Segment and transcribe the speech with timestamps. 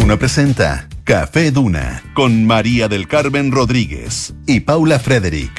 [0.00, 5.50] Duna presenta Café Duna con María del Carmen Rodríguez y Paula Frederick.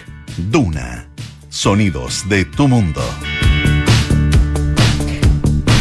[0.50, 1.10] Duna.
[1.50, 3.02] Sonidos de tu mundo.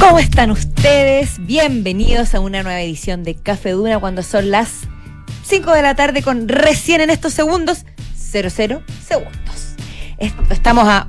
[0.00, 1.36] ¿Cómo están ustedes?
[1.38, 4.70] Bienvenidos a una nueva edición de Café Duna cuando son las
[5.44, 7.84] 5 de la tarde con recién en estos segundos
[8.16, 9.76] 00 segundos.
[10.50, 11.08] Estamos a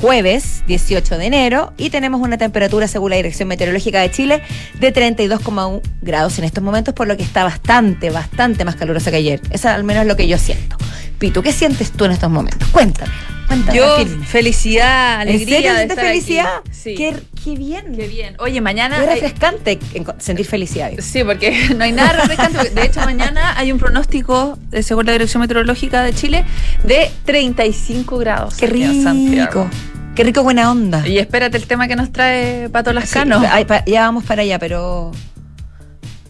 [0.00, 4.42] jueves 18 de enero y tenemos una temperatura según la Dirección Meteorológica de Chile
[4.78, 9.16] de 32,1 grados en estos momentos, por lo que está bastante, bastante más calurosa que
[9.18, 9.40] ayer.
[9.50, 10.76] Eso al menos es lo que yo siento.
[11.18, 12.68] Pito, ¿qué sientes tú en estos momentos?
[12.68, 13.10] Cuéntame.
[13.48, 15.82] cuéntame yo, felicidad, alegría.
[15.82, 16.48] ¿En serio felicidad?
[16.70, 16.94] Sí.
[16.94, 17.96] Qué, qué, bien.
[17.96, 18.36] Qué bien.
[18.38, 19.02] Oye, mañana.
[19.02, 19.80] Es refrescante
[20.18, 20.92] sentir felicidad.
[21.00, 22.70] Sí, porque no hay nada refrescante.
[22.70, 26.44] De hecho, mañana hay un pronóstico, según la Dirección Meteorológica de Chile,
[26.84, 28.54] de 35 grados.
[28.56, 29.68] Qué rico.
[30.18, 31.06] Qué rico, buena onda.
[31.06, 33.40] Y espérate el tema que nos trae Pato Lascano.
[33.40, 33.46] Sí,
[33.86, 35.12] ya vamos para allá, pero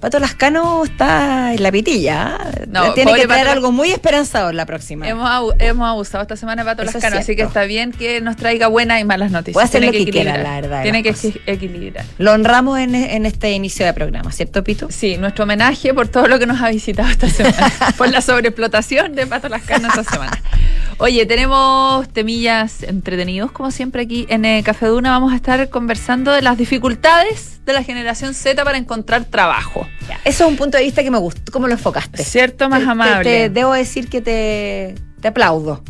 [0.01, 2.39] Pato Lascano está en la pitilla.
[2.69, 5.09] No, Tiene que traer algo muy esperanzador la próxima.
[5.09, 8.69] Hemos, hemos abusado esta semana de Pato Lascano, así que está bien que nos traiga
[8.69, 9.55] buenas y malas noticias.
[9.55, 10.83] Puede hacer Tiene lo que, quiera, la verdad.
[10.83, 11.15] Tiene que
[11.47, 12.05] equilibrar.
[12.19, 14.89] Lo honramos en, en, este inicio de programa, ¿cierto, Pito?
[14.91, 17.73] Sí, nuestro homenaje por todo lo que nos ha visitado esta semana.
[17.97, 20.41] por la sobreexplotación de Pato Lascano esta semana.
[20.99, 25.11] Oye, tenemos temillas entretenidos, como siempre aquí en eh, Café Duna.
[25.11, 29.88] Vamos a estar conversando de las dificultades de la generación Z para encontrar trabajo.
[30.25, 32.23] Eso es un punto de vista que me gustó, cómo lo enfocaste.
[32.25, 33.25] Cierto, más amable.
[33.25, 35.83] Te, debo decir que te, te aplaudo.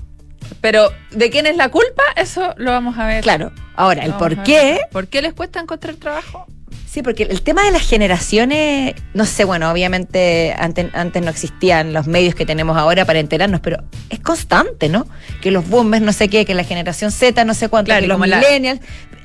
[0.61, 2.03] Pero, ¿de quién es la culpa?
[2.17, 3.23] Eso lo vamos a ver.
[3.23, 3.53] Claro.
[3.77, 4.81] Ahora, el por qué.
[4.91, 6.47] ¿Por qué les cuesta encontrar trabajo?
[6.91, 11.93] Sí, porque el tema de las generaciones, no sé, bueno, obviamente antes, antes no existían
[11.93, 15.07] los medios que tenemos ahora para enterarnos, pero es constante, ¿no?
[15.43, 18.19] Que los boomers no sé qué, que la generación Z no sé cuánto, que los
[18.19, 18.81] millennials.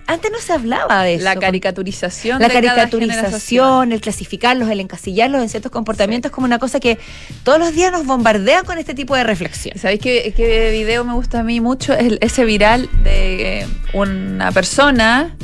[0.05, 1.23] Antes no se hablaba de eso.
[1.23, 2.41] La caricaturización.
[2.41, 6.99] La caricaturización, el clasificarlos, el encasillarlos en ciertos comportamientos como una cosa que
[7.43, 9.77] todos los días nos bombardea con este tipo de reflexión.
[9.77, 11.93] ¿Sabéis qué, qué video me gusta a mí mucho?
[11.93, 15.35] Es ese viral de una persona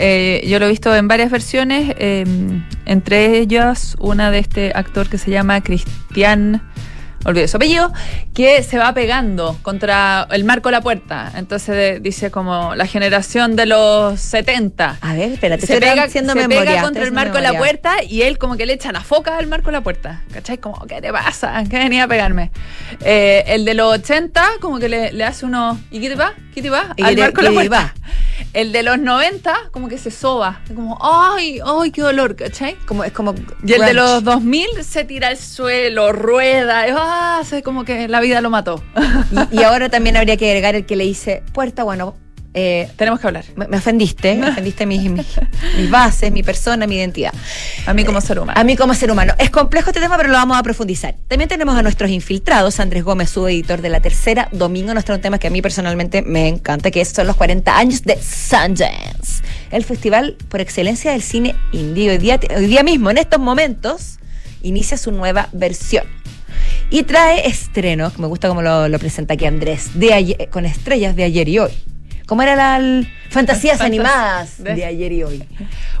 [0.00, 5.08] eh, yo lo he visto en varias versiones, em, entre ellas una de este actor
[5.08, 6.62] que se llama Cristian
[7.24, 7.92] olvidé su apellido,
[8.34, 11.32] que se va pegando contra el marco de la puerta.
[11.36, 14.98] Entonces dice como la generación de los 70.
[15.00, 18.22] A ver, espérate, se pega, haciendo se pega contra el marco de la puerta y
[18.22, 20.22] él como que le echa la foca al marco de la puerta.
[20.32, 20.58] ¿Cachai?
[20.58, 21.62] Como, ¿qué te pasa?
[21.68, 22.50] ¿Qué venía a pegarme?
[23.04, 26.34] Eh, el de los 80 como que le, hace uno, ¿y qué te va?
[26.54, 26.94] ¿Qué te va?
[27.02, 27.94] Al marco de la puerta.
[28.52, 30.60] El de los 90 como que se soba.
[30.74, 31.60] Como, ¡ay!
[31.64, 31.90] ¡ay!
[31.90, 32.36] ¡Qué dolor!
[32.36, 32.76] ¿Cachai?
[32.86, 33.34] Como, es como...
[33.64, 36.86] Y el de los 2000 se tira al suelo, rueda.
[37.10, 37.42] ¡Ah!
[37.48, 38.82] Se como que la vida lo mató.
[39.50, 42.16] Y, ahora también habría que agregar el que le dice, puerta, bueno,
[42.52, 43.44] eh, tenemos que hablar.
[43.56, 47.32] Me, ofendiste, me ofendiste mis, mis, bases, mi persona, mi identidad.
[47.86, 48.60] A mí como ser humano.
[48.60, 49.34] A mí como ser humano.
[49.38, 51.14] Es complejo este tema, pero lo vamos a profundizar.
[51.28, 55.38] También tenemos a nuestros infiltrados, Andrés Gómez, su editor de La Tercera, Domingo, nuestro tema
[55.38, 60.36] que a mí personalmente me encanta, que son los 40 años de Sundance, el festival
[60.48, 62.10] por excelencia del cine indie.
[62.10, 64.18] Hoy día, hoy día mismo, en estos momentos,
[64.62, 66.04] inicia su nueva versión.
[66.90, 71.24] Y trae estreno, que me gusta como lo, presenta aquí Andrés, de con estrellas de
[71.24, 71.72] ayer y hoy.
[72.26, 74.84] ¿Cómo era la fantasías animadas de...
[74.84, 75.44] ayer y hoy?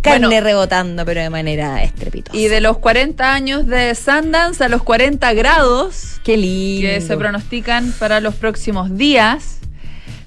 [0.02, 2.36] Carne rebotando, pero de manera estrepitosa.
[2.36, 6.20] Y de los 40 años de Sundance a los 40 grados.
[6.24, 6.88] Qué lindo.
[6.88, 9.60] Que se pronostican para los próximos días.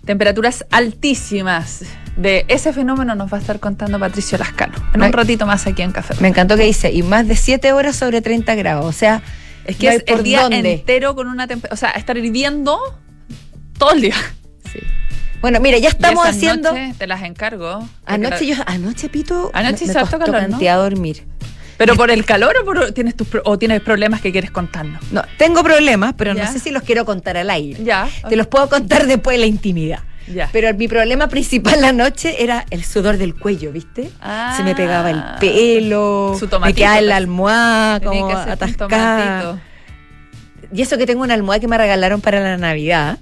[0.04, 1.84] Temperaturas altísimas.
[2.18, 5.84] De ese fenómeno nos va a estar contando Patricio Lascano en un ratito más aquí
[5.84, 6.16] en Café.
[6.20, 8.86] Me encantó que dice, y más de 7 horas sobre 30 grados.
[8.86, 9.22] O sea,
[9.66, 11.74] es que es el día entero con una temperatura.
[11.74, 12.80] O sea, estar hirviendo
[13.78, 14.16] todo el día.
[14.72, 14.80] Sí.
[15.42, 16.74] Bueno, mira, ya estamos haciendo.
[16.98, 17.86] te las encargo.
[18.06, 21.26] Anoche yo, anoche Pito, anoche me, me costó cantidad dormir.
[21.78, 25.02] ¿Pero por el calor o, por, tienes tus, o tienes problemas que quieres contarnos?
[25.12, 27.84] No, tengo problemas, pero no sé si los quiero contar al aire.
[27.84, 28.08] Ya.
[28.30, 30.00] Te los puedo contar después de la intimidad.
[30.34, 30.50] Ya.
[30.52, 34.10] Pero mi problema principal la noche era el sudor del cuello, ¿viste?
[34.58, 35.38] Se me pegaba el ah.
[35.40, 39.62] pelo, Su me quedaba en la almohada como atascada.
[40.74, 43.20] Y eso que tengo una almohada que me regalaron para la Navidad.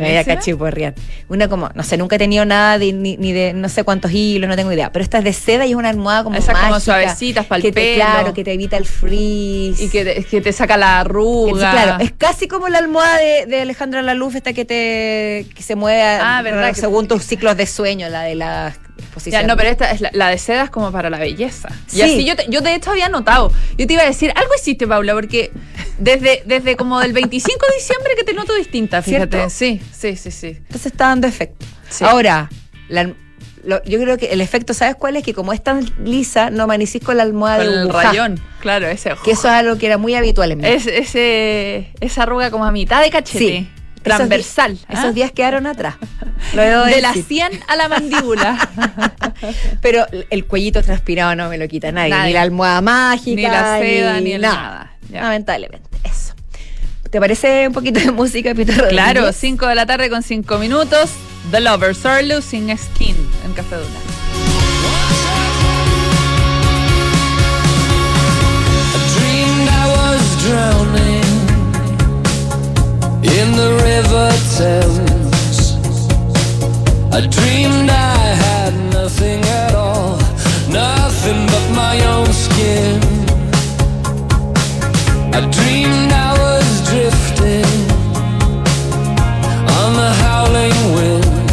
[0.00, 0.92] Me voy
[1.28, 4.48] Una como, no sé, nunca he tenido nada de, ni, de no sé cuántos hilos,
[4.48, 4.92] no tengo idea.
[4.92, 7.72] Pero esta es de seda y es una almohada como Esas como suavecitas para el
[7.72, 7.94] pelo.
[7.96, 9.80] claro, que te evita el frizz.
[9.80, 11.70] Y que te, que te saca la arruga.
[11.70, 15.74] claro, es casi como la almohada de, de Alejandra Laluf, esta que te que se
[15.74, 16.72] mueve ah, ¿verdad?
[16.74, 18.78] según tus ciclos de sueño, la de las
[19.46, 21.68] no, pero esta es la, de seda es como para la belleza.
[21.92, 23.52] Y así yo, yo de hecho había notado.
[23.78, 25.50] Yo te iba a decir, algo hiciste, Paula, porque
[25.98, 29.48] desde, desde como del 25 de diciembre que te noto distinta, fíjate.
[29.50, 30.46] Sí, sí, sí, sí.
[30.58, 31.64] Entonces está dando efecto.
[32.06, 32.48] Ahora,
[33.64, 35.22] lo- yo creo que el efecto, ¿sabes cuál es?
[35.24, 38.86] Que como es tan lisa, no amanecís con la almohada Con de el rayón, claro,
[38.86, 39.12] ese.
[39.24, 40.68] Que eso es algo que era muy habitual en mí.
[40.68, 43.38] Es, ese, esa arruga como a mitad de cachete.
[43.38, 43.68] Sí.
[44.04, 44.72] Transversal.
[44.72, 44.92] Esos, ¿ah?
[44.92, 45.96] esos días quedaron atrás.
[46.54, 47.24] Lo debo de la decir.
[47.24, 48.68] 100 a la mandíbula.
[49.80, 52.10] Pero el cuellito transpirado no me lo quita nadie.
[52.10, 52.28] Nadie.
[52.28, 53.36] Ni la almohada mágica.
[53.36, 54.92] Ni la seda, ni el nada.
[55.10, 55.22] Ya.
[55.22, 55.88] Lamentablemente.
[56.04, 56.34] Eso.
[57.10, 58.88] ¿Te parece un poquito de música, Rodríguez?
[58.88, 61.10] claro, 5 de la tarde con 5 minutos.
[61.50, 64.14] The Lovers are losing skin en Café Duna.
[70.44, 71.13] drowning
[73.44, 75.58] in the river Thames.
[77.12, 80.16] I dreamed I had nothing at all,
[80.82, 83.00] nothing but my own skin.
[85.38, 87.72] I dreamed I was drifting
[89.78, 91.50] on the howling wind.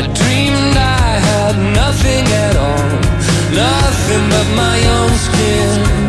[0.00, 2.88] I dreamed I had nothing at all,
[3.64, 6.05] nothing but my own skin.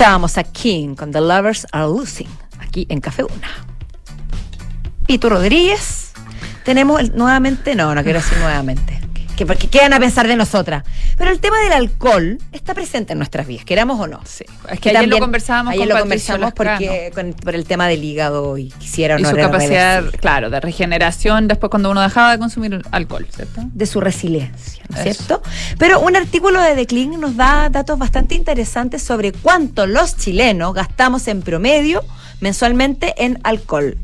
[0.00, 2.26] Escuchábamos a King con The Lovers Are Losing,
[2.58, 3.66] aquí en Café Una.
[5.06, 6.12] Pito Rodríguez,
[6.64, 8.98] tenemos nuevamente, no, no quiero decir nuevamente,
[9.36, 10.84] que porque qué van a pensar de nosotras.
[11.18, 12.38] Pero el tema del alcohol
[12.70, 14.20] está presente en nuestras vidas, queramos o no.
[14.24, 14.44] Sí.
[14.70, 17.88] Es que ayer lo también- conversábamos ayer con lo conversamos porque con- por el tema
[17.88, 20.18] del hígado y quisiera y no su capacidad, reversible.
[20.20, 23.62] claro, de regeneración después cuando uno dejaba de consumir alcohol, ¿cierto?
[23.64, 25.42] de su resiliencia, ¿no es cierto?
[25.78, 30.72] Pero un artículo de The Clean nos da datos bastante interesantes sobre cuánto los chilenos
[30.74, 32.04] gastamos en promedio
[32.40, 33.96] mensualmente en alcohol.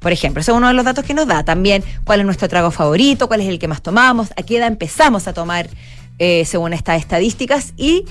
[0.00, 1.44] Por ejemplo, ese es uno de los datos que nos da.
[1.44, 4.66] También cuál es nuestro trago favorito, cuál es el que más tomamos, a qué edad
[4.66, 5.68] empezamos a tomar
[6.22, 7.74] eh, según estas estadísticas.
[7.76, 8.04] Y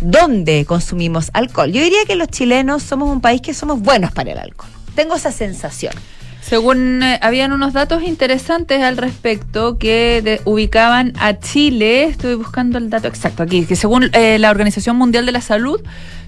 [0.00, 1.72] dónde consumimos alcohol.
[1.72, 4.70] Yo diría que los chilenos somos un país que somos buenos para el alcohol.
[4.94, 5.92] Tengo esa sensación.
[6.40, 12.90] Según eh, habían unos datos interesantes al respecto que ubicaban a Chile, estoy buscando el
[12.90, 15.80] dato exacto aquí, que según eh, la Organización Mundial de la Salud,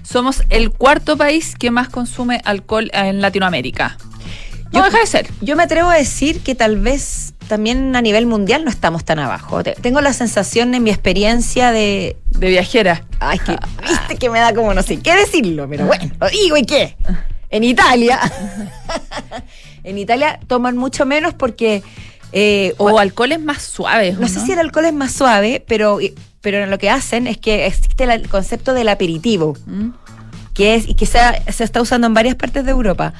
[0.03, 3.97] somos el cuarto país que más consume alcohol en Latinoamérica.
[4.71, 5.27] No Yo- deja de ser.
[5.41, 9.19] Yo me atrevo a decir que tal vez también a nivel mundial no estamos tan
[9.19, 9.63] abajo.
[9.63, 12.15] Te- Tengo la sensación en mi experiencia de...
[12.27, 13.03] De viajera.
[13.19, 16.55] Ay, que, viste que me da como no sé qué decirlo, pero bueno, lo digo
[16.57, 16.95] y qué.
[17.49, 18.19] En Italia,
[19.83, 21.83] en Italia toman mucho menos porque...
[22.31, 24.17] eh, O alcoholes más suaves.
[24.17, 25.99] no sé si el alcohol es más suave, pero,
[26.39, 29.89] pero lo que hacen es que existe el concepto del aperitivo, Mm.
[30.53, 31.19] que es y que se,
[31.51, 33.13] se está usando en varias partes de Europa.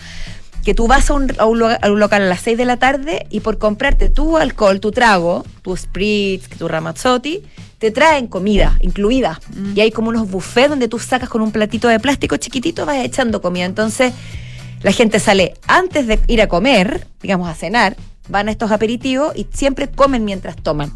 [0.64, 2.66] Que tú vas a un, a un lugar- a un local a las 6 de
[2.66, 7.42] la tarde y por comprarte tu alcohol, tu trago, tu spritz, tu ramazzotti,
[7.80, 9.40] te traen comida incluida.
[9.56, 9.74] Mm.
[9.76, 12.98] Y hay como unos buffets donde tú sacas con un platito de plástico chiquitito, vas
[12.98, 13.66] echando comida.
[13.66, 14.14] Entonces,
[14.84, 17.96] la gente sale antes de ir a comer, digamos a cenar,
[18.30, 20.92] van a estos aperitivos y siempre comen mientras toman.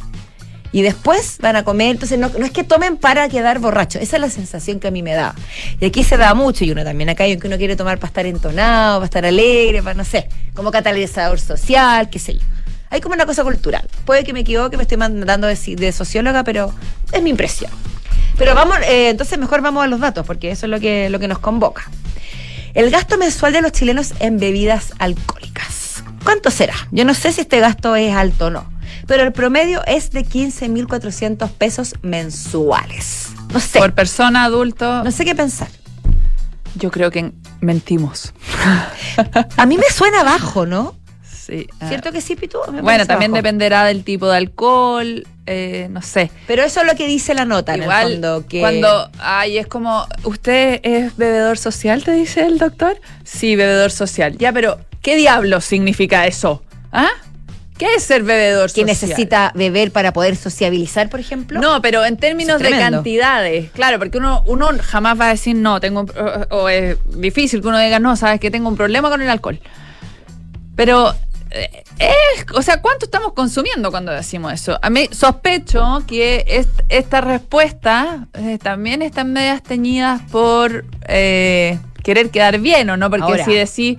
[0.75, 4.22] Y después van a comer, entonces no, es que tomen para quedar borrachos, esa es
[4.22, 5.34] la sensación que a mí me da.
[5.79, 8.10] Y aquí se da mucho, y uno también acá hay que uno quiere tomar para
[8.10, 12.41] estar entonado, para estar alegre, para no sé, como catalizador social, qué sé yo.
[12.89, 13.88] Hay como una cosa cultural.
[14.03, 16.74] Puede que me equivoque, me estoy mandando de, de socióloga, pero
[17.13, 17.72] es mi impresión.
[18.38, 21.20] Pero vamos, eh, entonces mejor vamos a los datos, porque eso es lo que, lo
[21.20, 21.89] que nos convoca.
[22.74, 26.03] El gasto mensual de los chilenos en bebidas alcohólicas.
[26.25, 26.74] ¿Cuánto será?
[26.91, 28.75] Yo no sé si este gasto es alto o no,
[29.07, 33.29] pero el promedio es de 15.400 pesos mensuales.
[33.53, 35.67] No sé, Por persona, adulto, no sé qué pensar.
[36.75, 37.31] yo creo que
[37.62, 38.33] mentimos.
[39.57, 40.95] A mí me suena bajo, ¿no?
[41.24, 41.67] Sí.
[41.79, 41.88] ah.
[41.89, 42.57] ¿Cierto que sí, Pitu?
[42.81, 43.38] Bueno, también bajo.
[43.43, 46.31] dependerá del tipo de alcohol, eh, no sé.
[46.47, 48.59] Pero eso es lo que dice la nota, en el Igual, fondo, que...
[48.62, 53.00] cuando, ay, es como, ¿usted es bebedor social, te dice el doctor?
[53.24, 54.38] Sí, bebedor social.
[54.39, 56.63] Ya, pero, ¿qué diablos significa eso?
[56.91, 57.09] ¿Ah?
[57.77, 58.86] ¿Qué es ser bebedor que social?
[58.88, 61.60] necesita beber para poder sociabilizar, por ejemplo.
[61.60, 65.79] No, pero en términos de cantidades, claro, porque uno, uno jamás va a decir no,
[65.82, 66.12] tengo un-
[66.51, 69.29] o, o es difícil que uno diga no, sabes que tengo un problema con el
[69.29, 69.60] alcohol.
[70.75, 71.13] Pero
[71.51, 74.77] eh, es, o sea, ¿cuánto estamos consumiendo cuando decimos eso?
[74.82, 82.29] A mí sospecho que est- esta respuesta eh, también están medias teñidas por eh, querer
[82.29, 83.46] quedar bien o no, porque Ahora.
[83.46, 83.98] si decís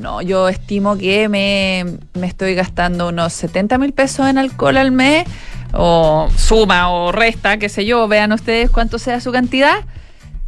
[0.00, 4.90] no, yo estimo que me, me estoy gastando unos 70 mil pesos en alcohol al
[4.90, 5.26] mes,
[5.72, 9.84] o suma o resta, qué sé yo, vean ustedes cuánto sea su cantidad.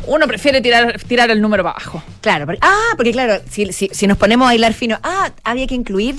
[0.06, 2.02] Uno prefiere tirar, tirar el número para abajo.
[2.20, 5.66] Claro, porque- ah, porque claro, si, si- si nos ponemos a bailar fino, ah, había
[5.68, 6.16] que incluir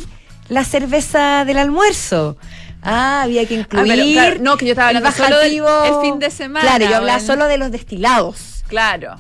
[0.47, 2.37] la cerveza del almuerzo.
[2.81, 3.93] Ah, había que incluir.
[3.93, 6.85] pero, claro, no, que yo estaba el hablando solo del- el fin de semana, Claro,
[6.89, 8.63] yo hablaba solo de los destilados.
[8.67, 9.15] Claro.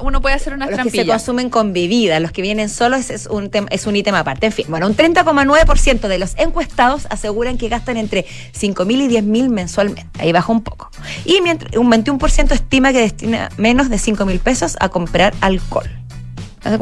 [0.00, 3.26] Uno puede hacer unas Los que se consumen con bebida, los que vienen solos es,
[3.26, 4.46] un es un ítem aparte.
[4.46, 8.24] En fin, bueno, un 30,9% de los encuestados aseguran que gastan entre
[8.58, 10.06] 5.000 y 10.000 mensualmente.
[10.18, 10.90] Ahí baja un poco.
[11.24, 15.88] Y mientras, un 21% estima que destina menos de 5.000 pesos a comprar alcohol.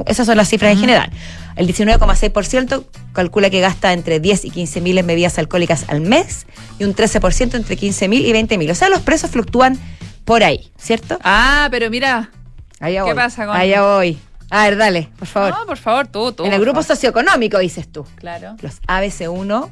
[0.07, 1.11] Esas son las cifras en general.
[1.57, 6.47] El 19,6% calcula que gasta entre 10 y 15 mil en bebidas alcohólicas al mes
[6.79, 8.71] y un 13% entre 15 mil y 20 mil.
[8.71, 9.79] O sea, los precios fluctúan
[10.25, 11.19] por ahí, ¿cierto?
[11.23, 12.31] Ah, pero mira.
[12.81, 13.15] Allá ¿Qué voy.
[13.15, 14.19] pasa con- Allá voy.
[14.51, 15.51] A ver, dale, por favor.
[15.59, 16.45] No, por favor, tú, tú.
[16.45, 16.97] en el grupo favor.
[16.97, 18.07] socioeconómico, dices tú.
[18.17, 18.55] Claro.
[18.63, 19.71] Los ABC1,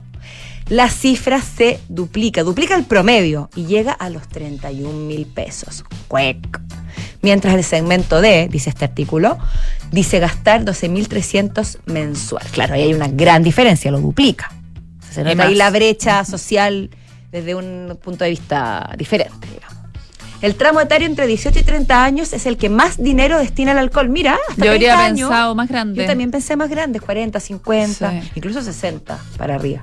[0.68, 5.84] la cifra se duplica, duplica el promedio y llega a los 31 mil pesos.
[6.08, 6.60] Cuec.
[7.22, 9.38] Mientras el segmento D, dice este artículo,
[9.92, 12.44] dice gastar 12.300 mensual.
[12.52, 14.50] Claro, ahí hay una gran diferencia, lo duplica.
[15.10, 16.90] Se nota ahí la brecha social
[17.30, 19.73] desde un punto de vista diferente, digamos.
[20.44, 23.78] El tramo etario entre 18 y 30 años es el que más dinero destina al
[23.78, 24.10] alcohol.
[24.10, 25.28] Mira, hasta Yo habría 30 años.
[25.30, 26.02] pensado más grande.
[26.02, 28.30] Yo también pensé más grandes, 40, 50, Sí.
[28.34, 29.82] incluso 60 para arriba.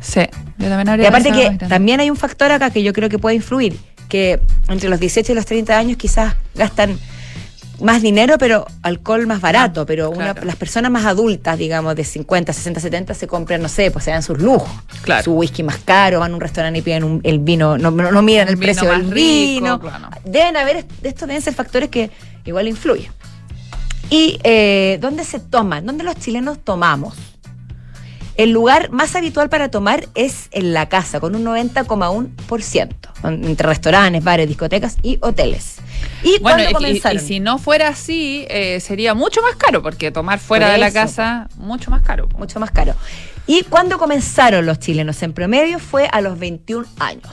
[0.00, 0.20] Sí,
[0.58, 1.66] yo también Y habría aparte pensado que grande.
[1.68, 3.78] también hay un factor acá que yo creo que puede influir,
[4.10, 4.38] que
[4.68, 6.98] entre los 18 y los 30 años quizás gastan
[7.82, 10.44] más dinero, pero alcohol más barato, pero una- claro.
[10.46, 14.10] las personas más adultas, digamos, de 50, 60, 70, se compran, no sé, pues se
[14.12, 14.70] dan sus lujos.
[15.02, 15.22] Claro.
[15.24, 18.10] Su whisky más caro, van a un restaurante y piden un- el vino, no, no,
[18.12, 19.80] no miran el vino precio del rico, vino.
[19.80, 20.08] claro.
[20.24, 22.10] Deben haber, estos deben ser factores que
[22.44, 23.10] igual influyen.
[24.10, 25.86] ¿Y eh, dónde se toman?
[25.86, 27.14] ¿Dónde los chilenos tomamos?
[28.36, 32.88] El lugar más habitual para tomar es en la casa, con un 90,1%,
[33.20, 35.76] con- entre restaurantes, bares, discotecas y hoteles.
[36.22, 37.16] ¿Y Bueno, cuándo y- y, comenzaron?
[37.22, 40.78] y si no fuera así, eh, sería mucho más caro, porque tomar fuera Por de
[40.80, 42.28] la casa, mucho más caro.
[42.38, 42.94] Mucho más caro.
[43.46, 45.22] ¿Y cuándo comenzaron los chilenos?
[45.22, 47.28] En promedio fue a los 21 años.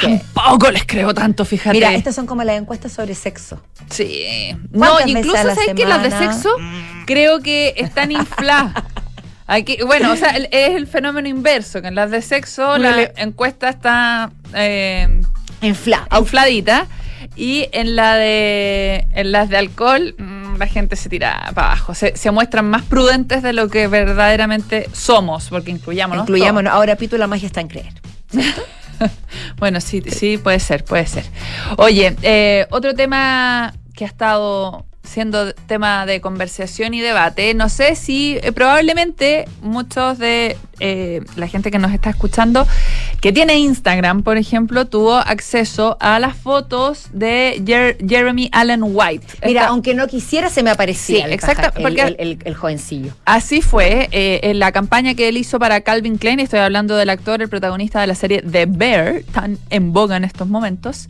[0.00, 0.20] ¿Qué?
[0.34, 1.72] Tampoco les creo tanto, fíjate.
[1.76, 3.62] Mira, estas son como las encuestas sobre sexo.
[3.90, 4.24] Sí.
[4.72, 6.48] No, ¿Cuántas veces incluso sabes que las de sexo
[7.06, 8.72] creo que están infladas.
[9.48, 12.78] Hay que, bueno, o sea, el- es el fenómeno inverso, que en las de sexo
[12.78, 15.20] la encuesta está eh,
[15.62, 16.06] Infla.
[16.18, 16.86] infladita
[17.36, 21.94] y en la de en las de alcohol mm, la gente se tira para abajo.
[21.94, 26.24] Se, se muestran más prudentes de lo que verdaderamente somos, porque incluyámonos.
[26.24, 26.72] Incluyámonos.
[26.72, 27.92] Ahora, Pito, la magia está en creer.
[29.58, 31.24] Bueno, sí, sí, puede ser, puede ser.
[31.76, 37.94] Oye, eh, otro tema que ha estado siendo tema de conversación y debate, no sé
[37.96, 42.66] si eh, probablemente muchos de eh, la gente que nos está escuchando
[43.26, 49.26] que tiene Instagram, por ejemplo, tuvo acceso a las fotos de Jer- Jeremy Allen White.
[49.44, 51.40] Mira, Esta- aunque no quisiera, se me aparecía Sí, el,
[51.82, 53.12] porque- el, el- el jovencillo.
[53.24, 56.38] Así fue eh, en la campaña que él hizo para Calvin Klein.
[56.38, 60.22] Estoy hablando del actor, el protagonista de la serie The Bear, tan en boga en
[60.22, 61.08] estos momentos.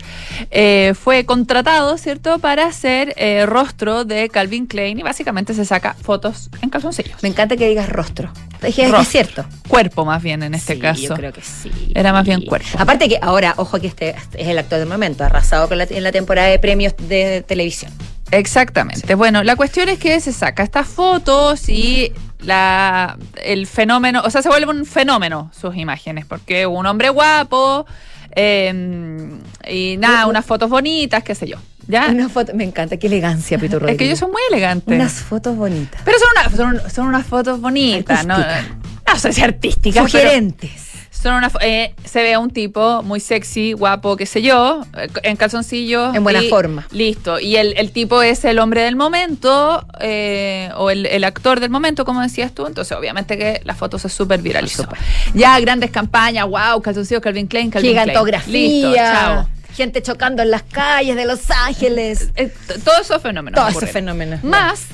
[0.51, 5.93] eh, fue contratado, ¿cierto?, para ser eh, rostro de Calvin Klein y básicamente se saca
[6.01, 7.23] fotos en calzoncillos.
[7.23, 8.31] Me encanta que digas rostro.
[8.63, 9.45] Es es cierto.
[9.69, 11.03] Cuerpo, más bien, en este Sí, caso.
[11.03, 11.71] Yo creo que sí.
[11.95, 12.69] Era más bien cuerpo.
[12.79, 16.03] Aparte que ahora, ojo que este es el actor del momento, arrasado con la, en
[16.03, 17.93] la temporada de premios de televisión.
[18.33, 19.15] Exactamente.
[19.15, 24.43] Bueno, la cuestión es que se saca estas fotos y la, el fenómeno, o sea,
[24.43, 27.87] se vuelve un fenómeno sus imágenes, porque un hombre guapo
[28.35, 29.31] eh,
[29.71, 31.57] y nada, unas fotos bonitas, qué sé yo.
[31.89, 32.09] ¿Ya?
[32.11, 34.07] Una foto, me encanta, qué elegancia, Pito Es que Rodríguez.
[34.09, 34.93] ellos son muy elegantes.
[34.93, 36.03] Unas fotos bonitas.
[36.05, 38.37] Pero son, una- son, son unas fotos bonitas, ¿no?
[38.39, 40.11] No sé si artísticas.
[40.11, 40.86] pero- Sugerentes.
[41.27, 44.83] Son una, fo- eh, se ve a un tipo muy sexy, guapo, qué sé yo,
[44.97, 46.15] eh, en calzoncillos.
[46.15, 46.87] En buena y forma.
[46.93, 47.41] Listo.
[47.41, 51.71] Y el, el tipo es el hombre del momento, eh, o el, el actor del
[51.71, 52.67] momento, como decías tú.
[52.67, 54.85] Entonces, obviamente que la foto se súper viralizó.
[54.85, 54.99] Por
[55.35, 58.05] Ya grandes campañas, wow, calzoncillos, Calvin Klein, Calvin Klein.
[58.07, 58.53] Gigantografía.
[58.53, 59.49] Listo, chao.
[59.75, 62.31] Gente chocando en las calles de Los Ángeles.
[62.37, 63.61] Eh, t- todos esos fenómenos.
[63.61, 64.43] Todos esos fenómenos.
[64.45, 64.87] Más,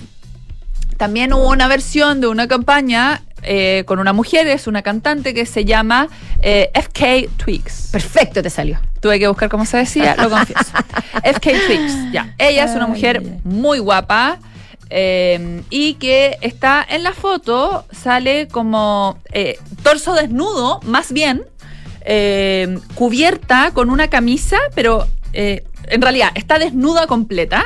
[0.97, 5.47] también hubo una versión de una campaña eh, con una mujer, es una cantante que
[5.47, 6.09] se llama
[6.43, 7.89] eh, FK Twigs.
[7.91, 8.81] Perfecto te salió.
[9.01, 10.73] Tuve que buscar cómo se decía, lo confieso.
[11.25, 12.35] FK Twigs, ya.
[12.39, 14.39] Ella es una mujer muy guapa
[14.95, 21.45] eh, y que está en la foto, sale como eh, torso desnudo, más bien,
[22.03, 27.65] eh, cubierta con una camisa, pero en realidad está desnuda completa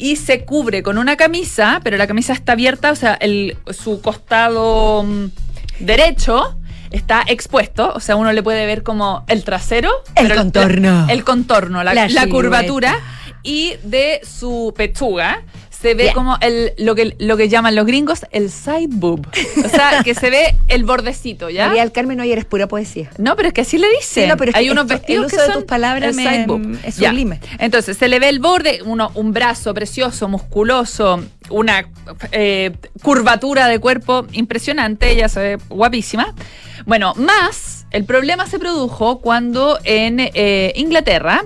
[0.00, 4.00] y se cubre con una camisa, pero la camisa está abierta, o sea, el, su
[4.00, 5.26] costado mm,
[5.80, 6.56] derecho
[6.90, 11.06] está expuesto, o sea, uno le puede ver como el trasero, El pero contorno.
[11.08, 12.98] el contorno, la, La curvatura
[13.42, 15.42] y de su pechuga
[15.80, 19.26] se ve como el lo que lo que llaman los gringos el side boob,
[19.64, 21.68] o sea, que se ve el bordecito, ¿ya?
[21.68, 23.10] María del Carmen hoy eres pura poesía.
[23.18, 24.24] No, pero es que así le dicen.
[24.24, 25.68] Sí, no, pero es Hay que unos esto- vestidos el que uso de son tus
[25.68, 26.78] palabras el me- side boob.
[26.84, 27.40] es sublime.
[27.58, 31.86] Entonces, se le ve el borde, uno, un brazo precioso, musculoso, una
[32.32, 36.34] eh, curvatura de cuerpo impresionante, ella se ve guapísima.
[36.86, 41.44] Bueno, más, el problema se produjo cuando en eh, Inglaterra,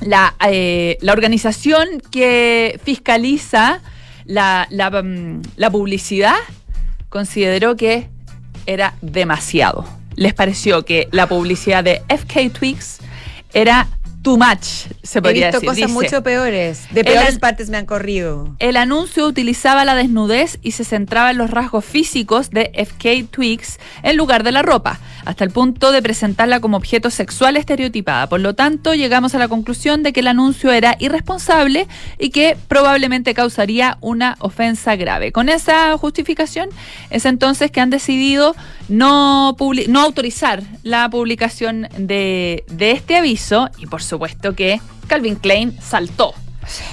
[0.00, 3.80] la, eh, la organización que fiscaliza
[4.24, 6.36] la, mm, la publicidad
[7.08, 8.08] consideró que
[8.66, 9.84] era demasiado.
[10.14, 12.98] Les pareció que la publicidad de FK Twigs
[13.54, 13.88] era
[14.22, 15.68] too much, se He podría visto decir.
[15.68, 16.86] cosas Dice, mucho peores.
[16.90, 18.54] De peores partes me han corrido.
[18.58, 23.78] el anuncio utilizaba la desnudez y se centraba en los rasgos físicos de FK Twigs
[24.02, 28.28] en lugar de la ropa, hasta el punto de presentarla como objeto sexual estereotipada.
[28.28, 31.86] Por lo tanto, llegamos a la conclusión de que el anuncio era irresponsable
[32.18, 35.32] y que probablemente causaría una ofensa grave.
[35.32, 36.68] Con esa justificación
[37.10, 38.54] es entonces que han decidido
[38.88, 39.56] no,
[39.88, 46.34] no autorizar la publicación de, de este aviso y por supuesto que Calvin Klein saltó.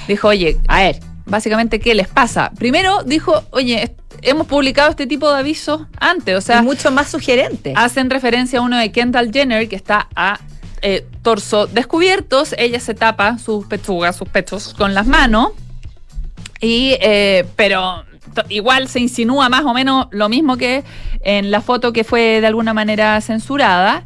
[0.07, 2.51] Dijo, oye, a ver, básicamente, ¿qué les pasa?
[2.57, 7.09] Primero dijo, oye, hemos publicado este tipo de avisos antes, o sea, y mucho más
[7.09, 7.73] sugerente.
[7.75, 10.39] hacen referencia a uno de Kendall Jenner que está a
[10.81, 15.51] eh, torso descubiertos, ella se tapa sus pechugas, sus pechos con las manos,
[16.61, 18.05] y, eh, pero
[18.49, 20.83] igual se insinúa más o menos lo mismo que
[21.21, 24.03] en la foto que fue de alguna manera censurada.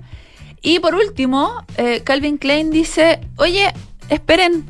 [0.61, 3.73] Y por último, eh, Calvin Klein dice, oye,
[4.09, 4.65] esperen,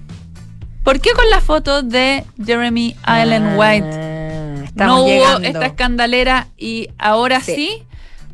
[0.84, 6.48] ¿por qué con la foto de Jeremy Allen White Ah, estamos no hubo esta escandalera
[6.58, 7.56] y ahora Sí.
[7.56, 7.84] sí.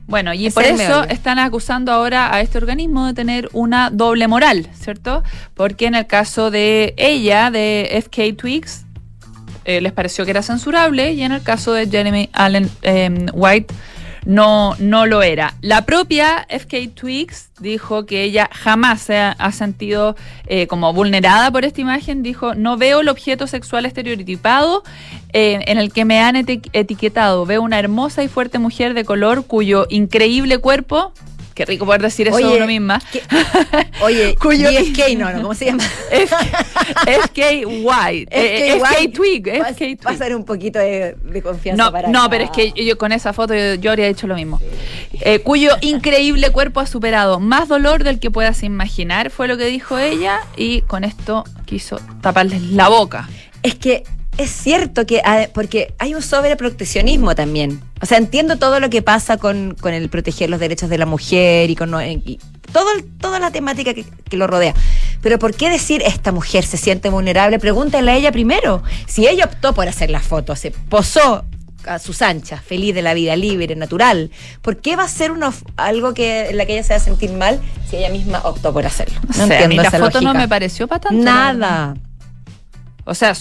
[0.08, 4.28] Bueno, y Es por eso están acusando ahora a este organismo de tener una doble
[4.28, 5.24] moral, ¿cierto?
[5.56, 8.86] Porque en el caso de ella, de FK Twigs,
[9.64, 13.74] eh, les pareció que era censurable y en el caso de Jeremy Allen eh, White
[14.26, 15.54] no, no lo era.
[15.62, 20.16] La propia FK Twigs dijo que ella jamás se ha, sentido
[20.48, 22.24] eh, como vulnerada por esta imagen.
[22.24, 24.84] Dijo, no veo el objeto sexual estereotipado
[25.32, 27.46] eh, en el que me han eti- etiquetado.
[27.46, 31.14] Veo una hermosa y fuerte mujer de color cuyo increíble cuerpo...
[31.56, 33.02] Qué rico poder decir eso de uno misma.
[34.02, 35.84] Oye, Cuyo- GSK, no, no, ¿cómo se llama?
[37.08, 38.28] FK White.
[38.32, 39.48] eh, FK Twig.
[39.62, 40.00] Va, FK Twig.
[40.06, 42.30] va a ser un poquito de, de confianza No, para no, acá.
[42.30, 44.60] pero es que yo con esa foto yo, yo habría hecho lo mismo.
[45.22, 49.66] Eh, cuyo increíble cuerpo ha superado más dolor del que puedas imaginar, fue lo que
[49.66, 53.30] dijo ella, y con esto quiso taparles la boca.
[53.64, 54.04] Es que
[54.38, 55.22] es cierto que,
[55.54, 57.82] porque hay un sobreproteccionismo también.
[58.02, 61.06] O sea, entiendo todo lo que pasa con, con el proteger los derechos de la
[61.06, 62.40] mujer y con no- y
[62.72, 64.74] todo, el- toda la temática que, que lo rodea.
[65.22, 67.60] Pero ¿por qué decir esta mujer se siente vulnerable?
[67.60, 68.84] Pregúntale a ella primero.
[69.08, 71.46] Si ella optó por hacer la foto, se posó
[71.88, 74.32] a sus anchas, feliz de la vida, libre, natural,
[74.64, 77.00] ¿por qué va a ser una, algo que, en la que ella se va a
[77.00, 79.20] sentir mal si ella misma optó por hacerlo?
[79.28, 81.24] No, sé, a mí entiendo la esa foto no me pareció para tanto.
[81.24, 81.96] Nada.
[83.08, 83.34] O sea,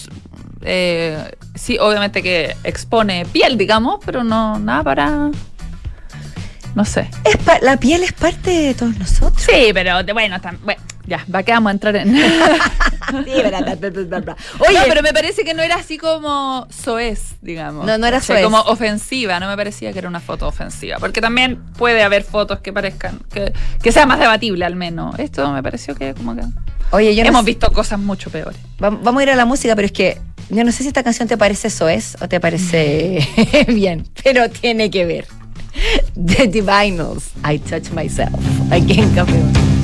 [0.65, 1.17] eh,
[1.55, 5.29] sí, obviamente que expone piel, digamos, pero no nada para...
[6.75, 7.09] No sé.
[7.23, 9.41] Es pa- la piel es parte de todos nosotros.
[9.41, 12.13] Sí, pero bueno, bueno, ya, va que vamos a entrar en...
[13.07, 14.35] Sí, bla, bla, bla, bla, bla.
[14.67, 17.85] Oye, no, pero me parece que no era así como soez, digamos.
[17.85, 18.43] No, no era O sea, soez.
[18.43, 20.97] Como ofensiva, no me parecía que era una foto ofensiva.
[20.97, 25.17] Porque también puede haber fotos que parezcan, que, que sea más debatible al menos.
[25.19, 26.41] Esto me pareció que como que...
[26.91, 28.57] oye, yo no hemos sé- visto cosas mucho peores.
[28.83, 31.03] va- Vamos a ir a la música, pero es que yo no sé si esta
[31.03, 33.27] canción te parece soez o te parece
[33.67, 35.27] bien, pero tiene que ver.
[36.15, 38.33] The Divinals, I Touch Myself,
[38.71, 39.74] aquí en Café.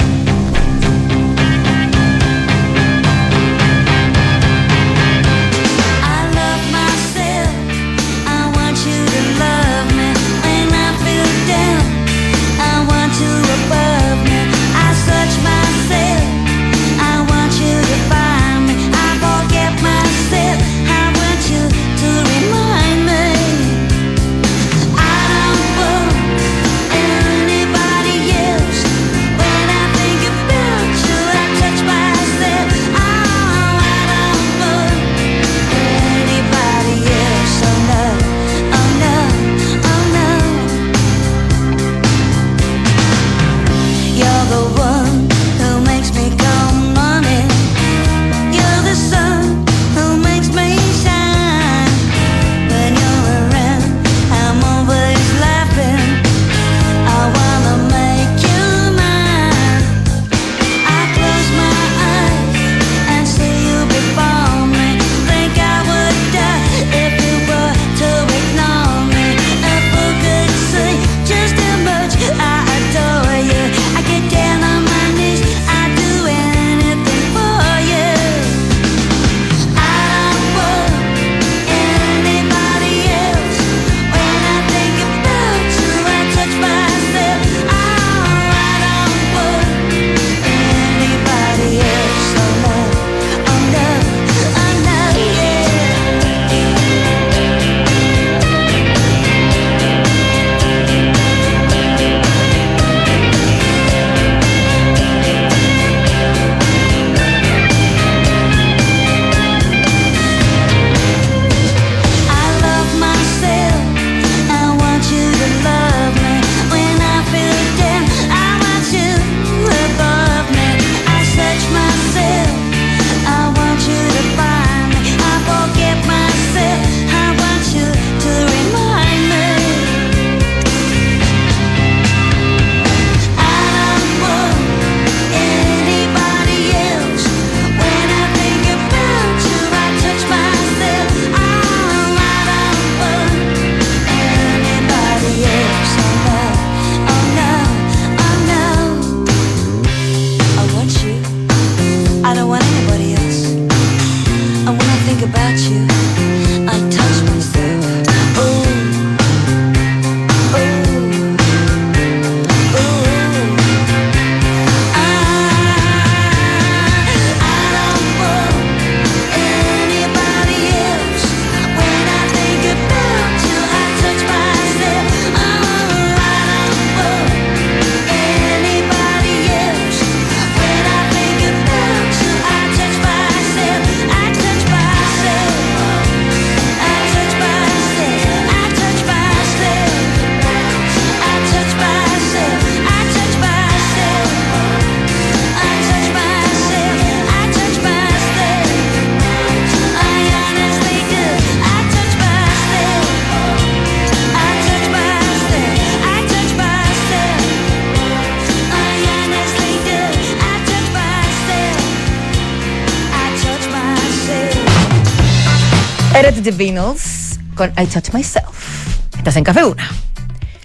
[216.22, 219.08] The Beatles con I Touch Myself.
[219.18, 219.90] Estás en Café Una.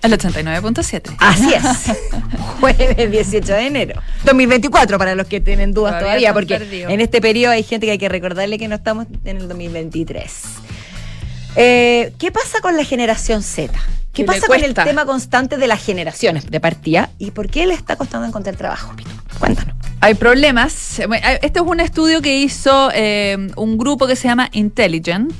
[0.02, 1.16] El 89.7.
[1.18, 1.96] Así es.
[2.60, 4.02] Jueves 18 de enero.
[4.24, 6.92] 2024 para los que tienen dudas Todavía todavía, porque perdidos.
[6.92, 10.30] en este periodo hay gente que hay que recordarle que no estamos en el 2023.
[11.56, 13.72] Eh, ¿Qué pasa con la generación Z?
[14.12, 17.10] ¿Qué Que pasa con el tema constante de las generaciones de partida?
[17.18, 19.10] ¿Y por qué le está costando encontrar trabajo, Pito?
[19.38, 19.74] Cuéntanos.
[20.00, 21.00] Hay problemas.
[21.42, 25.32] Este es un estudio que hizo eh, un grupo que se llama Intelligent.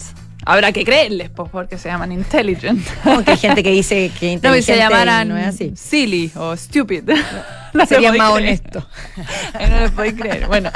[0.49, 2.81] Habrá que creerles, pues, porque se llaman Intelligent.
[3.03, 5.73] Como que hay gente que dice que No, y se y llamaran no es así.
[5.77, 7.03] silly o stupid.
[7.75, 8.49] No se Sería más creer.
[8.49, 8.89] honesto.
[9.69, 10.47] no les podéis creer.
[10.47, 10.71] Bueno,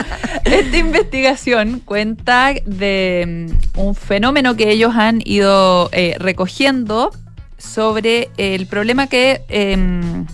[0.44, 7.10] esta investigación cuenta de mm, un fenómeno que ellos han ido eh, recogiendo
[7.56, 10.26] sobre el problema que em,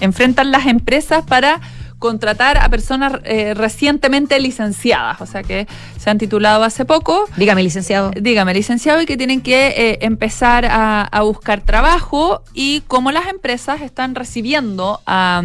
[0.00, 1.60] enfrentan las empresas para
[1.98, 5.66] contratar a personas eh, recientemente licenciadas, o sea que
[5.98, 8.10] se han titulado hace poco Dígame, licenciado.
[8.20, 13.26] dígame, licenciado, y que tienen que eh, empezar a, a buscar trabajo y cómo las
[13.26, 15.42] empresas están recibiendo a,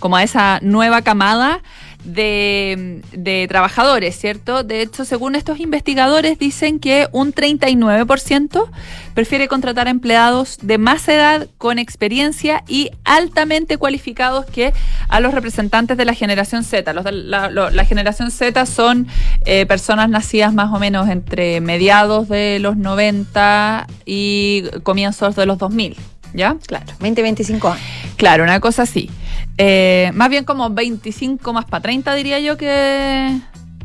[0.00, 1.60] como a esa nueva camada
[2.04, 4.62] de, trabajadores, ¿cierto?
[4.62, 8.68] De hecho, según estos investigadores, dicen que un 39%
[9.14, 14.72] prefiere contratar a empleados de más edad, con experiencia y altamente cualificados que
[15.08, 16.92] a los representantes de la generación Z.
[16.92, 19.06] Los la generación Z son
[19.44, 25.58] eh, personas nacidas más o menos entre mediados de los 90 y comienzos de los
[25.58, 25.96] 2000.
[26.34, 26.56] ¿Ya?
[26.66, 26.86] Claro.
[27.00, 27.82] 20, 25 años.
[28.16, 29.10] Claro, una cosa así.
[29.58, 33.38] Eh, más bien como 25 más para 30, diría yo, que,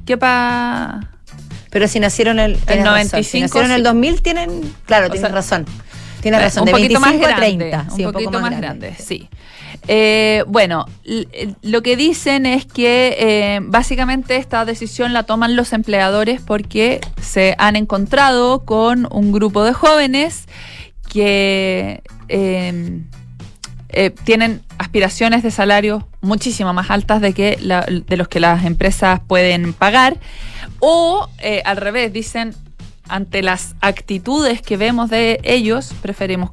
[0.05, 1.12] que para...
[1.69, 2.57] Pero si nacieron el.
[2.65, 3.83] 95, Si nacieron en el sí.
[3.83, 5.65] 2000 tienen, claro, O tienes sea, razón.
[6.21, 7.81] Tienes razón, un de poquito 25 más a grande, 30.
[7.91, 9.29] un sí, poquito más, grande, sí.
[9.88, 10.86] Eh, bueno,
[11.62, 17.55] lo que dicen es que eh, básicamente esta decisión la toman los empleadores porque se
[17.57, 20.45] han encontrado con un grupo de jóvenes
[21.10, 23.02] que eh,
[23.90, 28.66] eh, tienen aspiraciones de salario muchísimo más altas de que la- de los que las
[28.66, 30.18] empresas pueden pagar.
[30.80, 32.54] O eh, al revés dicen
[33.10, 36.52] ante las actitudes que vemos de ellos preferimos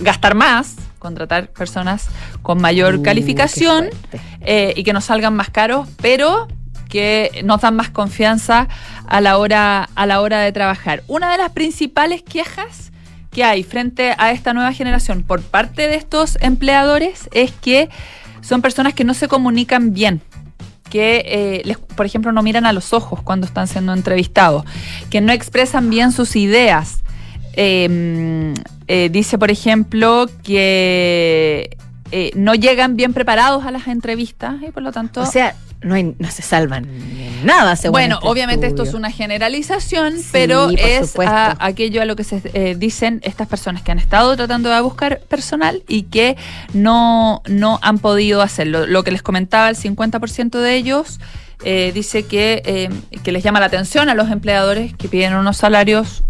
[0.00, 2.08] gastar más contratar personas
[2.42, 3.90] con mayor Uh, calificación
[4.40, 6.48] eh, y que nos salgan más caros pero
[6.88, 8.66] que nos dan más confianza
[9.06, 11.04] a la hora a la hora de trabajar.
[11.06, 12.90] Una de las principales quejas
[13.36, 17.90] que hay frente a esta nueva generación por parte de estos empleadores es que
[18.40, 20.22] son personas que no se comunican bien,
[20.88, 24.64] que, eh, les- por ejemplo, no miran a los ojos cuando están siendo entrevistados,
[25.10, 27.02] que no expresan bien sus ideas.
[27.52, 28.54] Eh,
[28.88, 31.76] eh, dice, por ejemplo, que
[32.12, 35.20] eh, no llegan bien preparados a las entrevistas y por lo tanto...
[35.82, 36.86] no, hay- no se salvan.
[37.44, 42.04] Nada, según Bueno, este obviamente esto es una generalización, Sí, pero es a- aquello a
[42.04, 46.04] lo que se eh, dicen estas personas que han estado tratando de buscar personal y
[46.04, 46.36] que
[46.72, 48.86] no, no han podido hacerlo.
[48.86, 51.20] Lo que les comentaba, el 50% de ellos
[51.64, 52.90] eh, dice que, eh,
[53.22, 56.22] que les llama la atención a los empleadores que piden unos salarios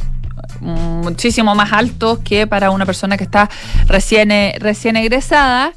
[0.61, 3.48] muchísimo más altos que para una persona que está
[3.87, 5.72] recién, recién egresada.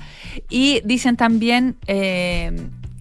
[0.50, 2.52] Y dicen también eh,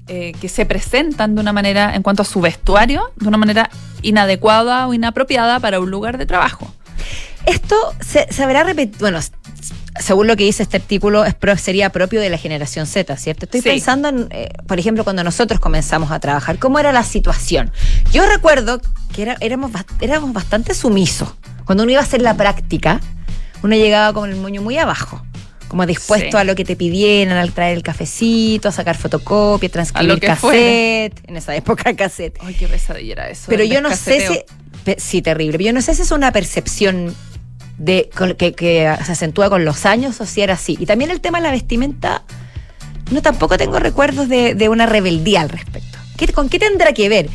[0.08, 3.70] eh, que se presentan de una manera, en cuanto a su vestuario, de una manera
[4.02, 6.72] inadecuada o inapropiada para un lugar de trabajo.
[7.46, 8.98] Esto se, se habrá repetido.
[9.00, 9.20] Bueno,
[10.00, 13.46] según lo que dice este artículo, es pro- sería propio de la generación Z, ¿cierto?
[13.46, 13.68] Estoy Sí.
[13.68, 17.72] pensando en, eh, por ejemplo, cuando nosotros comenzamos a trabajar, ¿cómo era la situación?
[18.12, 18.80] Yo recuerdo
[19.14, 21.30] que era- éramos, éramos bastante sumisos.
[21.64, 23.00] Cuando uno iba a hacer la práctica,
[23.62, 25.22] uno llegaba con el moño muy abajo.
[25.68, 26.36] Como dispuesto Sí.
[26.36, 31.20] a lo que te pidieran, al traer el cafecito, a sacar fotocopia, transcribir que cassette.
[31.28, 32.38] En esa época cassette.
[32.40, 33.44] Ay, qué pesadilla era eso.
[33.48, 34.94] Pero yo no sé si.
[34.96, 35.52] Sí, terrible.
[35.58, 37.14] Pero yo no sé si es una percepción
[37.76, 38.08] de
[38.56, 40.76] que se acentúa con los años o si era así.
[40.80, 42.22] Y también el tema de la vestimenta.
[43.10, 45.98] No tampoco tengo recuerdos de, de una rebeldía al respecto.
[46.16, 47.28] ¿Qué- ¿Con qué tendrá que ver?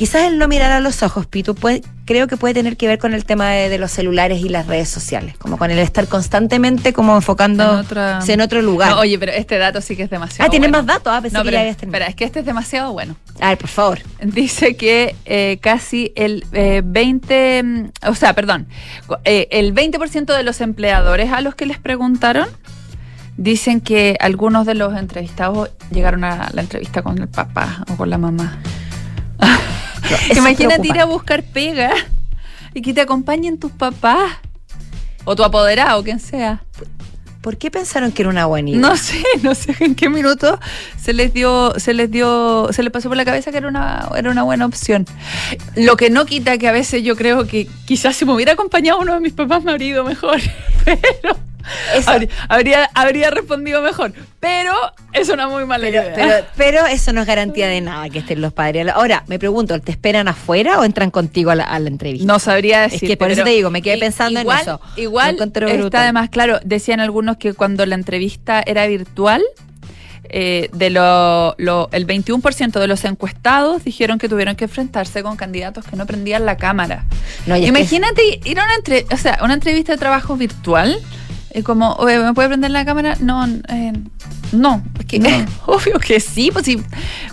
[0.00, 2.98] Quizás el no mirar a los ojos, Pitu, puede- creo que puede tener que ver
[2.98, 5.36] con el tema de, de los celulares y las redes sociales.
[5.36, 8.92] Como con el estar constantemente como enfocando En otra- en otro lugar.
[8.92, 10.48] No, oye, pero este dato sí que es demasiado.
[10.48, 10.86] ah, ¿tienes bueno.
[10.86, 11.12] más datos?
[11.14, 11.98] Ah, pensé No, que pero, ya habías terminado.
[12.04, 13.14] espera, es que este es demasiado bueno.
[13.40, 13.98] A ver, por favor.
[14.22, 18.68] Dice que eh, casi el eh, 20, mm, o sea, perdón,
[19.24, 22.48] eh, el 20% de los empleadores a los que les preguntaron
[23.36, 28.08] dicen que algunos de los entrevistados llegaron a la entrevista con el papá o con
[28.08, 28.60] la mamá.
[30.36, 31.92] Imagínate ir a buscar pega
[32.74, 34.32] y que te acompañen tus papás
[35.24, 36.62] o tu apoderado, quien sea.
[37.40, 38.80] ¿Por qué pensaron que era una buena idea?
[38.80, 40.60] No sé, no sé en qué minuto
[41.00, 44.08] se les dio, se les dio, se les pasó por la cabeza que era una,
[44.14, 45.06] era una buena opción.
[45.74, 49.00] Lo que no quita que a veces yo creo que quizás si me hubiera acompañado
[49.00, 50.38] uno de mis papás me habría ido mejor.
[50.84, 51.36] Pero
[52.06, 54.12] habría, habría, habría respondido mejor.
[54.40, 54.72] Pero
[55.12, 56.12] es una muy mala Pero, idea.
[56.14, 58.88] pero, pero eso no es garantía de nada que estén los padres.
[58.88, 62.26] Ahora, me pregunto, ¿te esperan afuera o entran contigo a la, a la entrevista?
[62.26, 63.08] No sabría Es decir.
[63.08, 64.80] que por eso te digo, me quedé pensando en eso.
[64.96, 69.42] Igual está además, claro, decían algunos que cuando la entrevista era virtual,
[70.32, 75.36] eh, de lo, lo- el 21% de los encuestados dijeron que tuvieron que enfrentarse con
[75.36, 77.04] candidatos que no prendían la cámara.
[77.46, 80.36] No, y es que- Imagínate ir a una, entre- o sea, una entrevista de trabajo
[80.36, 80.98] virtual.
[81.64, 83.16] Como, "Oye, ¿me puede prender la cámara?
[83.20, 83.92] No, eh,
[84.52, 84.82] no.
[84.98, 85.18] Es que,
[85.66, 86.82] obvio que sí, pues si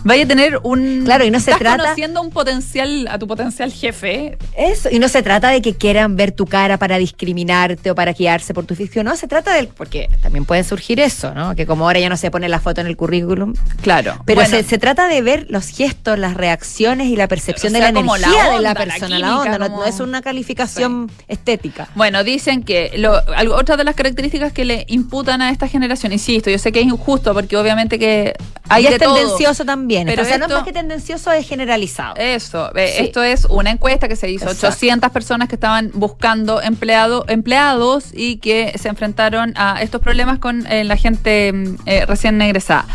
[0.04, 1.02] vaya a tener un.
[1.06, 4.38] Claro, y no se estás trata- conociendo un potencial, a tu potencial jefe.
[4.58, 8.14] Eso, y no se trata de que quieran ver tu cara para discriminarte o para
[8.14, 11.56] guiarse por tu ficción, no, se trata del, porque también puede surgir eso, ¿no?
[11.56, 14.22] Que como ahora ya no se pone la foto en el currículum, Claro.
[14.26, 17.74] pero Bueno, se, se trata de ver los gestos, las reacciones y la percepción O
[17.74, 19.86] de sea, la energía de la onda, la persona, la, química, onda, no- como- no,
[19.88, 21.88] es una calificación estética.
[21.96, 26.12] Bueno, dicen que lo, algo- otra de las características que le imputan a esta generación,
[26.14, 28.34] insisto, yo sé que es injusto porque obviamente que
[28.70, 29.16] hay y de es todo.
[29.16, 30.06] tendencioso también.
[30.08, 32.16] Pero o sea, no es más que tendencioso, es generalizado.
[32.18, 33.04] Eso, eh, Sí.
[33.06, 34.68] esto es una encuesta que se hizo, Exacto.
[34.68, 40.68] 800 personas que estaban buscando empleado, empleados y que se enfrentaron a estos problemas con
[40.68, 42.86] eh, la gente mm, eh, recién egresada.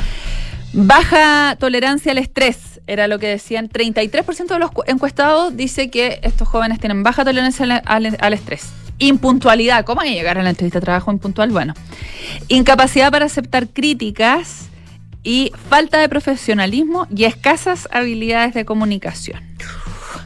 [0.75, 3.69] Baja tolerancia al estrés, era lo que decían.
[3.69, 8.33] 33% de los cu- encuestados dice que estos jóvenes tienen baja tolerancia al, al- al
[8.33, 8.69] estrés.
[9.03, 11.51] Impuntualidad, ¿cómo hay que llegar a la entrevista de trabajo impuntual?
[11.51, 11.75] Bueno,
[12.47, 14.69] incapacidad para aceptar críticas
[15.25, 19.43] y falta de profesionalismo y escasas habilidades de comunicación.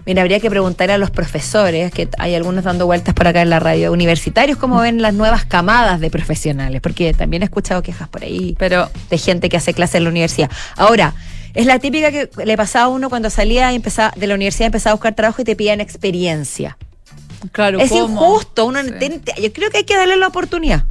[0.04, 3.48] Mira, habría que preguntar a los profesores, que hay algunos dando vueltas por acá en
[3.48, 8.08] la radio, universitarios, cómo ven las nuevas camadas de profesionales, porque también he escuchado quejas
[8.08, 10.50] por ahí Pero de gente que hace clases en la universidad.
[10.76, 11.14] Ahora,
[11.54, 14.66] es la típica que le pasaba a uno cuando salía y empezaba, de la universidad,
[14.66, 16.76] empezaba a buscar trabajo y te pidían experiencia.
[17.52, 18.04] Claro, es ¿cómo?
[18.12, 19.20] injusto, uno Sí.
[19.42, 20.84] yo creo que hay que darle la oportunidad.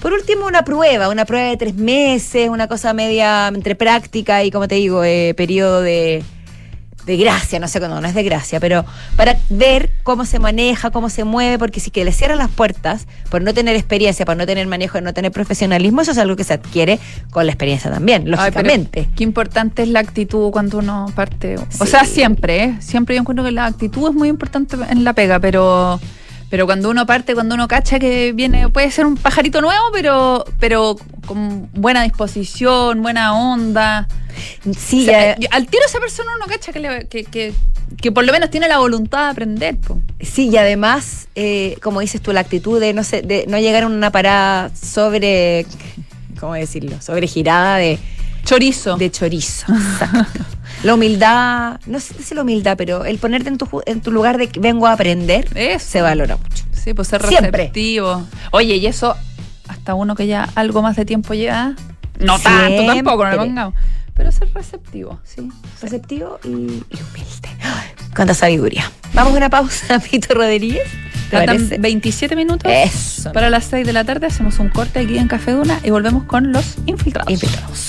[0.00, 4.50] Por último, una prueba, una prueba de tres meses, una cosa media entre práctica y,
[4.50, 6.22] como te digo, eh, periodo de,
[7.06, 8.84] de gracia, no sé cuándo, no es de gracia, pero
[9.16, 13.06] para ver cómo se maneja, cómo se mueve, porque si que le cierran las puertas
[13.30, 16.42] por no tener experiencia, por no tener manejo, no tener profesionalismo, eso es algo que
[16.44, 16.98] se adquiere
[17.30, 19.08] con la experiencia también, Ay, lógicamente.
[19.16, 21.56] qué importante es la actitud cuando uno parte.
[21.58, 21.86] O Sí.
[21.86, 22.76] sea, siempre, ¿eh?
[22.80, 26.00] Siempre yo encuentro que la actitud es muy importante en la pega, pero
[26.50, 30.44] pero cuando uno parte, cuando uno cacha que viene, puede ser un pajarito nuevo, pero
[30.60, 34.06] pero con buena disposición, buena onda.
[34.76, 37.52] Sí, O sea, ya- yo- al tiro esa persona uno cacha que, le- que, que,
[38.00, 39.76] que por lo menos tiene la voluntad de aprender.
[39.78, 39.98] po.
[40.20, 43.84] Sí, y además, eh, como dices tú, la actitud de no, sé, de no llegar
[43.84, 45.66] a una parada sobre,
[46.38, 47.00] ¿cómo decirlo?
[47.00, 47.98] Sobre girada de,
[48.46, 48.96] Chorizo.
[48.96, 49.66] de chorizo.
[49.74, 50.42] Exacto.
[50.82, 54.38] La humildad, no sé si la humildad, pero el ponerte en tu, en tu lugar
[54.38, 55.84] de que vengo a aprender, Eso.
[55.86, 56.64] se valora mucho.
[56.72, 57.50] Sí, pues ser Siempre.
[57.50, 58.24] receptivo.
[58.52, 59.16] Oye, y eso,
[59.68, 61.74] hasta uno que ya algo más de tiempo lleva.
[62.20, 63.74] No tanto tampoco, no le pongamos.
[64.14, 65.48] Pero ser receptivo, sí.
[65.82, 66.52] Receptivo y, y
[67.02, 67.48] humilde.
[68.14, 68.90] Cuánta sabiduría.
[69.12, 70.88] Vamos a una pausa, Pito Rodríguez.
[71.30, 71.78] ¿Te Faltan parece?
[71.78, 72.70] 27 minutos.
[72.72, 73.32] Eso.
[73.32, 76.24] Para las 6 de la tarde hacemos un corte aquí en Café Duna y volvemos
[76.24, 77.30] con los infiltrados.
[77.30, 77.88] Infiltrados.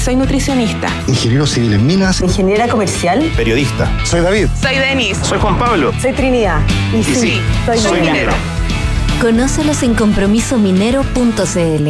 [0.00, 0.88] Soy nutricionista.
[1.06, 2.20] Ingeniero civil en minas.
[2.20, 3.30] Ingeniera comercial.
[3.36, 3.90] Periodista.
[4.04, 4.46] Soy David.
[4.60, 5.18] Soy Denis.
[5.22, 5.92] Soy Juan Pablo.
[6.00, 6.60] Soy Trinidad.
[6.92, 8.12] Y, sí, soy, soy minera.
[8.12, 8.32] minero.
[9.20, 11.88] Conócelos en compromisominero.cl.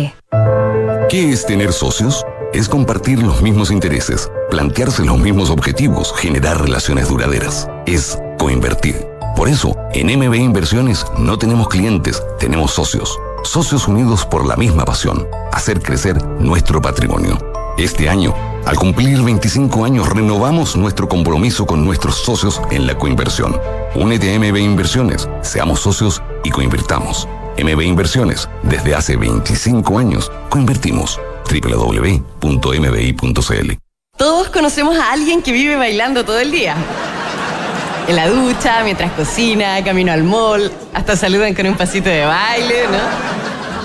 [1.09, 2.25] ¿Qué es tener socios?
[2.53, 7.69] Es compartir los mismos intereses, plantearse los mismos objetivos, generar relaciones duraderas.
[7.87, 9.07] Es coinvertir.
[9.37, 13.19] Por eso, en MB Inversiones no tenemos clientes, tenemos socios.
[13.45, 17.39] Socios unidos por la misma pasión, hacer crecer nuestro patrimonio.
[17.79, 18.35] Este año,
[18.67, 23.57] al cumplir 25 años, renovamos nuestro compromiso con nuestros socios en la coinversión.
[23.95, 27.29] Únete a MB Inversiones, seamos socios y coinvirtamos.
[27.57, 31.21] MB Inversiones, desde hace 25 años, coinvertimos.
[31.49, 32.13] www.mbi.cl
[34.17, 36.75] Todos conocemos a alguien que vive bailando todo el día.
[38.09, 42.89] En la ducha, mientras cocina, camino al mall, hasta saludan con un pasito de baile,
[42.91, 42.99] ¿no?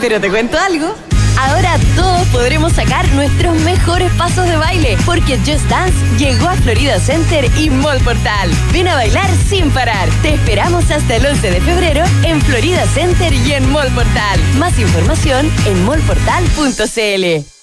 [0.01, 0.95] Pero te cuento algo.
[1.37, 6.99] Ahora todos podremos sacar nuestros mejores pasos de baile, porque Just Dance llegó a Florida
[6.99, 8.51] Center y Mall Portal.
[8.71, 10.09] Ven a bailar sin parar.
[10.21, 14.39] Te esperamos hasta el 11 de febrero en Florida Center y en Mall Portal.
[14.57, 17.62] Más información en mallportal.cl.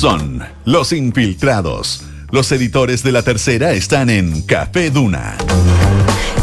[0.00, 2.06] Son los infiltrados.
[2.30, 5.36] Los editores de la tercera están en Café Duna.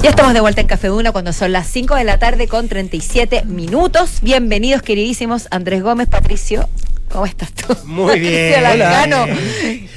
[0.03, 2.68] Ya estamos de vuelta en Café Duna cuando son las 5 de la tarde con
[2.68, 4.20] 37 minutos.
[4.22, 6.70] Bienvenidos, queridísimos Andrés Gómez, Patricio.
[7.12, 7.76] ¿Cómo estás tú?
[7.86, 8.62] Muy bien.
[8.62, 8.84] Patricio.
[8.86, 9.38] Hola.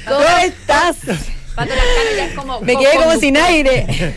[0.07, 0.95] ¿Cómo estás?
[1.53, 4.15] Pato Lascano ya es como Me quedé como sin aire.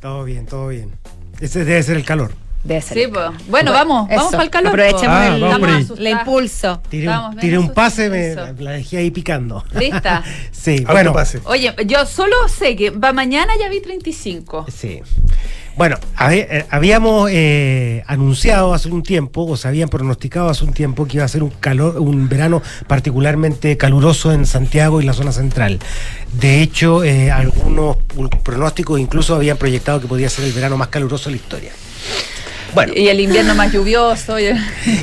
[0.00, 0.90] Todo bien, todo bien.
[1.38, 2.32] Ese debe ser el calor.
[2.62, 2.98] Debe ser.
[2.98, 3.30] Sí, pues.
[3.48, 4.30] Bueno, vamos, vamos Eso.
[4.32, 4.68] para el calor.
[4.68, 6.82] Aprovechemos Ah, el, vamos impulso.
[6.88, 9.64] Tiré Vamos, un, tiré pase, me, la dejé ahí picando.
[9.78, 10.22] ¿Lista?
[10.52, 11.14] sí, bueno.
[11.44, 14.66] Oye, yo solo sé que va mañana ya vi 35.
[14.68, 15.00] Sí.
[15.76, 15.96] Bueno,
[16.30, 21.16] eh, habíamos eh, anunciado hace un tiempo, o se habían pronosticado hace un tiempo que
[21.16, 25.78] iba a ser un calor, un verano particularmente caluroso en Santiago y la zona central.
[26.32, 27.96] De hecho, eh, algunos
[28.42, 31.72] pronósticos incluso habían proyectado que podía ser el verano más caluroso de la historia.
[32.74, 32.92] Bueno.
[32.96, 34.38] Y el invierno más lluvioso.
[34.38, 34.50] y-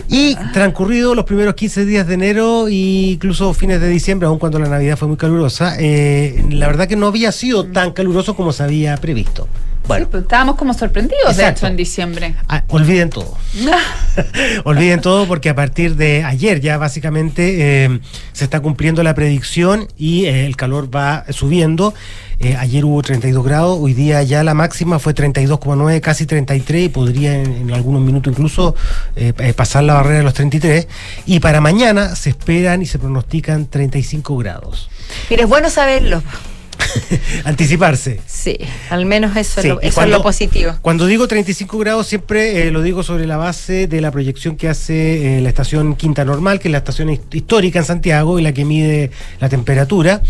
[0.10, 2.74] Y transcurrido los primeros 15 días de enero e
[3.14, 6.96] incluso fines de diciembre, aun cuando la Navidad fue muy calurosa, eh, la verdad que
[6.96, 9.47] no había sido tan caluroso como se había previsto.
[9.88, 12.36] Bueno, Sí, pues, estábamos como sorprendidos, de hecho, en diciembre.
[12.48, 13.38] ah, olviden todo.
[14.64, 18.00] Olviden todo porque a partir de ayer ya básicamente eh,
[18.34, 21.94] se está cumpliendo la predicción y eh, el calor va subiendo.
[22.40, 26.90] Eh, ayer hubo 32 grados, hoy día ya la máxima fue 32,9, casi 33 y
[26.90, 28.76] podría en, en algunos minutos incluso
[29.16, 30.88] eh, pasar la barrera de los 33.
[31.26, 34.90] Y para mañana se esperan y se pronostican 35 grados.
[35.30, 36.22] Mira, es bueno saberlo.
[37.44, 38.20] Anticiparse.
[38.28, 38.58] Sí,
[38.90, 40.74] al menos eso, Sí, es, lo, eso cuando- es lo positivo.
[40.82, 44.70] Cuando digo 35 grados, siempre eh, lo digo sobre la base de la proyección que
[44.70, 48.42] hace eh, la estación Quinta Normal, que es la estación hist- histórica en Santiago y
[48.42, 50.22] la que mide la temperatura.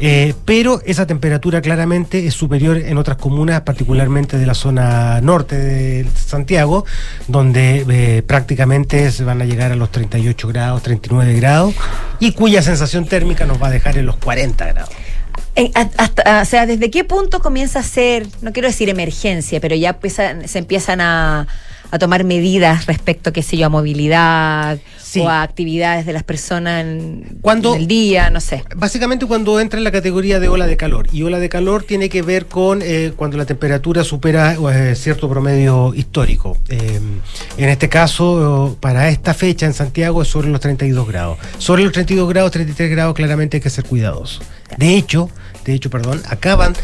[0.00, 5.56] Eh, pero esa temperatura claramente es superior en otras comunas, particularmente de la zona norte
[5.56, 6.84] de Santiago,
[7.28, 11.74] donde prácticamente se van a llegar a los 38 grados, 39 grados,
[12.20, 14.90] y cuya sensación térmica nos va a dejar en los 40 grados.
[15.56, 19.76] En- hasta- o sea, ¿desde qué punto comienza a ser, no quiero decir emergencia, pero
[19.76, 19.96] ya
[20.46, 21.46] se empiezan a,
[21.90, 24.78] a tomar medidas respecto, qué sé yo, a movilidad
[25.20, 28.64] o a actividades de las personas en, Cuando- en el día, no sé?
[28.74, 31.06] Básicamente cuando entra en la categoría de ola de calor.
[31.12, 35.28] Y ola de calor tiene que ver con eh, cuando la temperatura supera eh, cierto
[35.28, 36.58] promedio histórico.
[36.68, 37.00] Eh,
[37.56, 41.38] en este caso, para esta fecha en Santiago es sobre los 32 grados.
[41.58, 44.42] Sobre los 32 grados, 33 grados, claramente hay que ser cuidadosos.
[44.76, 45.30] De hecho,
[45.64, 46.74] de hecho, perdón, acaban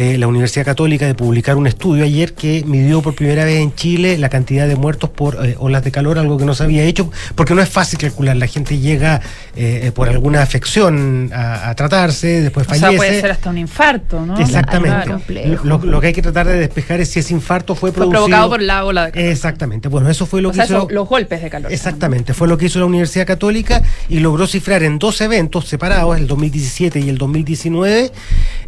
[0.00, 3.74] eh, la Universidad Católica de publicar un estudio ayer que midió por primera vez en
[3.74, 6.84] Chile la cantidad de muertos por eh, olas de calor, algo que no se había
[6.84, 8.36] hecho, porque no es fácil calcular.
[8.36, 9.20] La gente llega
[9.56, 12.96] eh, por alguna afección a, a tratarse, después O sea, fallece.
[12.96, 14.38] puede ser hasta un infarto, ¿no?
[14.38, 15.58] Exactamente.
[15.64, 18.10] Lo, lo que hay que tratar de despejar es si ese infarto fue, Fue producido-
[18.26, 19.28] provocado por la ola de calor.
[19.28, 19.88] Exactamente.
[19.88, 20.86] Bueno, eso fue lo O que sea, hizo.
[20.90, 21.72] los golpes de calor.
[21.72, 26.16] Exactamente, fue lo que hizo la Universidad Católica y logró cifrar en dos eventos separados,
[26.16, 28.12] el 2017 y el 2019,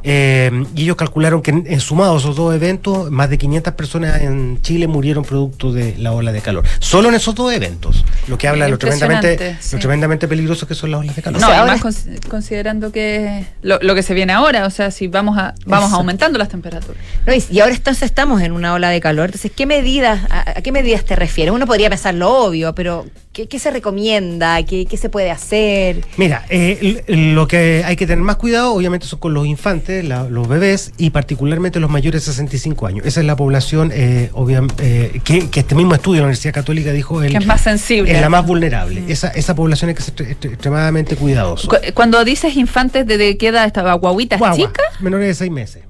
[0.02, 4.20] eh, y ellos calcularon que en, en sumados esos dos eventos, más de 500 personas
[4.22, 6.64] en Chile murieron producto de la ola de calor.
[6.78, 9.76] Solo en esos dos eventos, lo que habla de lo tremendamente, sí.
[9.76, 11.40] lo tremendamente peligroso que son las olas de calor.
[11.40, 14.70] No, O sea, además ahora- cons- considerando que lo, lo que se viene ahora, o
[14.70, 15.96] sea, si vamos a vamos Exacto.
[15.96, 16.96] aumentando las temperaturas.
[17.26, 19.26] No, y, y ahora entonces estamos en una ola de calor.
[19.26, 21.52] Entonces, ¿qué medidas, a, a qué medidas te refieres?
[21.52, 24.62] Uno podría pensar lo obvio, pero ¿qué, qué se recomienda?
[24.64, 26.04] ¿Qué, qué se puede hacer?
[26.16, 30.24] Mira, eh, lo que hay que tener más cuidado, obviamente, son con los infantes, la-
[30.28, 33.06] los bebés y particularmente los mayores de 65 años.
[33.06, 36.54] Esa es la población eh, obvia- eh, que, que este mismo estudio de la Universidad
[36.54, 38.12] Católica dijo el- Que es más sensible.
[38.12, 39.04] es la más vulnerable.
[39.08, 41.68] Esa, esa población hay que ser extre- extre- extremadamente cuidadoso.
[41.68, 43.94] Cu- Cuando dices infantes, ¿desde qué edad estaba?
[43.94, 45.00] ¿Guaguitas Guagua, chicas?
[45.00, 45.82] Menores de 6 meses.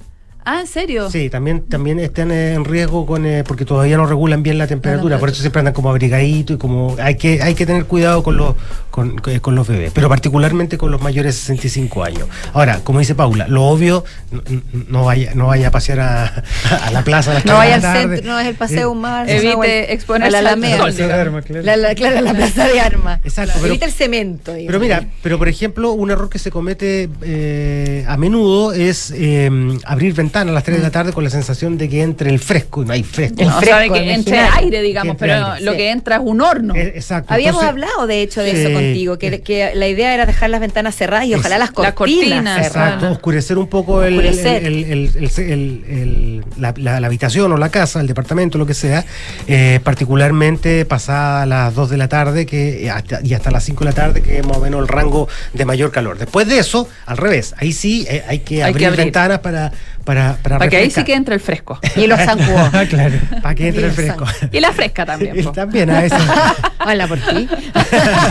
[0.52, 1.08] Ah, ¿en serio?
[1.10, 4.66] Sí, también, también están eh, en riesgo con eh, porque todavía no regulan bien la
[4.66, 8.24] temperatura, por eso siempre andan como abrigaditos y como hay que hay que tener cuidado
[8.24, 8.56] con los
[8.90, 12.24] con, con los bebés, pero particularmente con los mayores de 65 años.
[12.52, 14.42] Ahora, como dice Paula, lo obvio no,
[14.88, 16.42] no vaya no vaya a pasear a,
[16.84, 18.16] a la plaza a las No vaya al tarde.
[18.16, 19.30] centro, no es el paseo humano.
[19.30, 20.86] Evite no, o el- exponerse a la al Alameda.
[20.90, 21.44] digamos.
[21.64, 23.20] La, la- claro, la plaza de armas.
[23.22, 24.52] Exacto, pero- Evita el cemento.
[24.54, 24.66] digamos.
[24.66, 29.48] Pero mira, pero por ejemplo, un error que se comete eh, a menudo es eh,
[29.84, 32.38] abrir ventanas a las 3 de la tarde con la sensación de que entre el
[32.38, 33.42] fresco y no hay fresco.
[33.44, 35.76] No, o sea, de que entre aire, digamos, Entre pero aire, lo sí.
[35.78, 36.74] que entra es un horno.
[36.74, 37.32] Eh, exacto.
[37.34, 40.60] Habíamos Entonces- hablado, de hecho, de eso contigo, que, que la idea era dejar las
[40.60, 42.66] ventanas cerradas y ojalá las Las cortinas.
[42.66, 44.64] Exacto, oscurecer un poco el, Oscurecer.
[44.64, 48.66] el- el- el- el- el- la, la- la habitación o la casa, el departamento, lo
[48.66, 49.04] que sea,
[49.46, 53.84] eh, particularmente pasada las 2 de la tarde que eh, hasta- y hasta las 5
[53.84, 56.18] de la tarde, que es más o menos el rango de mayor calor.
[56.18, 59.04] Después de eso, al revés, ahí sí eh, hay que Hay que abrir, abrir.
[59.04, 59.72] ventanas para,
[60.04, 61.78] para, para, Para que ahí sí que entre el fresco.
[61.96, 62.70] Y los zancudos.
[62.88, 64.24] claro, para que entre el fresco.
[64.52, 65.38] Y la fresca también.
[65.38, 65.42] Y.
[65.44, 66.16] También a eso.
[66.86, 67.48] Hola por ti.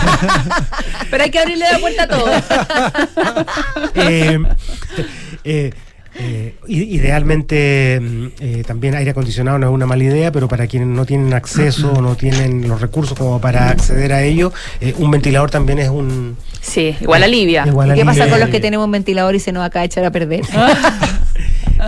[1.11, 2.31] Pero hay que abrirle la puerta a todo.
[3.95, 4.39] Eh,
[5.43, 5.73] eh,
[6.21, 10.89] eh, idealmente mm, eh, también aire acondicionado no es una mala idea, pero para quienes
[10.89, 14.51] no tienen acceso o no tienen los recursos como para acceder a ello,
[14.81, 16.35] eh, un ventilador también es un...
[16.59, 17.63] Sí, igual alivia.
[17.65, 18.31] Igual ¿Y qué pasa alivia.
[18.31, 20.41] con los que tenemos un ventilador y se nos acaba de echar a perder?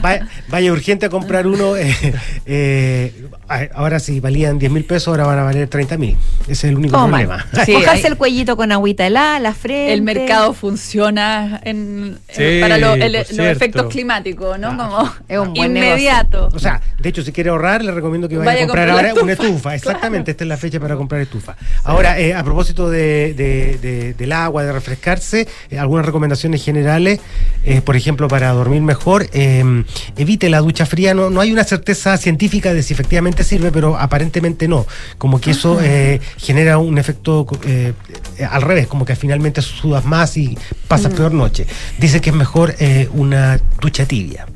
[0.01, 1.75] Vaya, vaya urgente a comprar uno.
[1.75, 1.95] eh,
[2.45, 6.15] eh, a- ahora si valían 10 mil pesos, ahora van a valer 30 mil.
[6.43, 7.45] Ese es el único problema.
[7.65, 9.93] Sí, Mojarse el cuellito con agüita helada, la frente.
[9.93, 14.77] El mercado funciona en, Sí, en- para lo- el- por los efectos climáticos, ¿no?
[14.77, 16.49] Como Es un buen inmediato.
[16.53, 19.13] O sea, de hecho, si quiere ahorrar, le recomiendo que vaya, Vaya a comprar ahora
[19.21, 19.75] una estufa.
[19.75, 21.55] Exactamente, esta es la fecha para comprar estufa.
[21.83, 27.19] Ahora, eh, a propósito de, de- de- del agua, de refrescarse, eh, algunas recomendaciones generales,
[27.63, 29.80] eh, por ejemplo, para dormir mejor, eh,
[30.17, 31.13] evite la ducha fría.
[31.13, 34.85] No, no hay una certeza científica de si efectivamente sirve, pero aparentemente no.
[35.17, 37.93] Como que eso eh, genera un efecto eh,
[38.49, 40.57] al revés, como que finalmente sudas más y
[40.87, 41.65] pasas peor noche.
[41.99, 44.47] Dice que es mejor eh, una ducha tibia,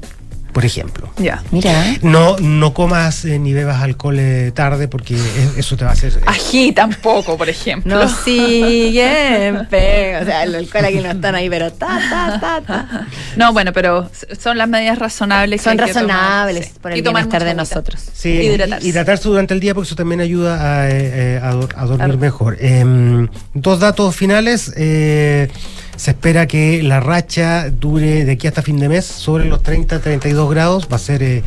[0.56, 1.10] por ejemplo.
[1.18, 1.44] Ya.
[1.52, 1.84] Mira.
[2.02, 5.94] No, no comas eh, ni bebas alcohol eh, tarde porque es- eso te va a
[5.94, 6.14] hacer.
[6.14, 7.94] eh, Ají tampoco, por ejemplo.
[7.94, 13.08] No siguen, O sea, el alcohol aquí no están ahí, pero ta, ta, ta, ta.
[13.36, 15.60] No, bueno, pero son las medidas razonables.
[15.60, 16.72] que Son hay que tomar, razonables sí.
[16.82, 18.02] por el Y bienestar de nosotros.
[18.14, 18.88] Sí, Hidratarse.
[18.88, 22.56] hidratarse durante el día porque eso también ayuda a, eh, a a dormir mejor.
[22.62, 24.72] Em, dos datos finales.
[24.78, 25.50] eh,
[25.96, 30.00] se espera que la racha dure de aquí hasta fin de mes sobre los 30,
[30.00, 30.88] 32 grados.
[30.92, 31.44] Va a ser, eh,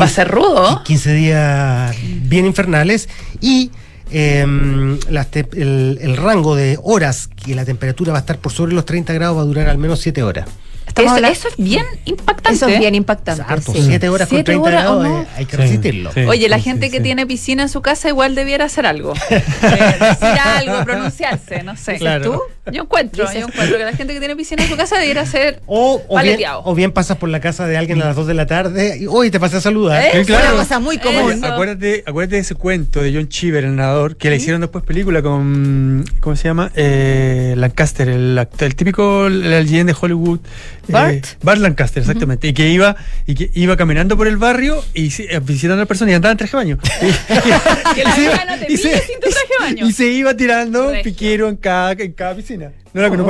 [0.00, 0.82] Va a ser rudo.
[0.84, 3.08] 15 días bien infernales
[3.40, 3.70] y
[5.30, 8.84] te- el, el rango de horas que la temperatura va a estar por sobre los
[8.84, 10.46] 30 grados va a durar al menos 7 horas.
[10.96, 12.56] Eso, hablando- eso es bien impactante.
[12.56, 13.42] Eso es bien impactante.
[13.46, 13.82] Harto, sí.
[13.86, 15.20] 7 horas con Siete 30 horas, ¿o grados no?
[15.22, 16.12] eh, hay que Sí, resistirlo.
[16.12, 16.20] sí.
[16.22, 17.02] Oye, la Sí, gente sí, que sí.
[17.02, 19.12] tiene piscina en su casa igual debiera hacer algo.
[19.30, 21.96] Eh, decir algo, pronunciarse, no sé.
[21.96, 22.24] Claro.
[22.32, 22.72] ¿Tú?
[22.72, 25.60] Yo encuentro, yo encuentro que la gente que tiene piscina en su casa debiera ser
[25.66, 28.34] O, o, bien, o bien pasas por la casa de alguien a las 2 de
[28.34, 30.02] la tarde y hoy te pasé a saludar.
[30.02, 30.10] ¿Eh?
[30.20, 30.54] Sí, claro.
[30.54, 31.32] Una cosa muy común.
[31.32, 31.46] Eso.
[31.46, 35.22] Acuérdate, acuérdate de ese cuento de John Cheever, el nadador, que le hicieron después película
[35.22, 36.04] con.
[36.20, 36.70] ¿Cómo se llama?
[36.74, 40.40] Eh, eh, Lancaster, el, actor- el típico el alien de Hollywood.
[40.88, 41.26] Eh, Bart.
[41.42, 42.48] Bart Lancaster, exactamente.
[42.48, 45.86] Y que iba y que iba caminando por el barrio y eh, visitando a la
[45.86, 46.78] persona y andaba en traje de baño.
[48.68, 51.02] Y se- iba tirando Regio.
[51.04, 52.72] piquero en cada, en cada piscina.
[52.92, 53.24] No la genio.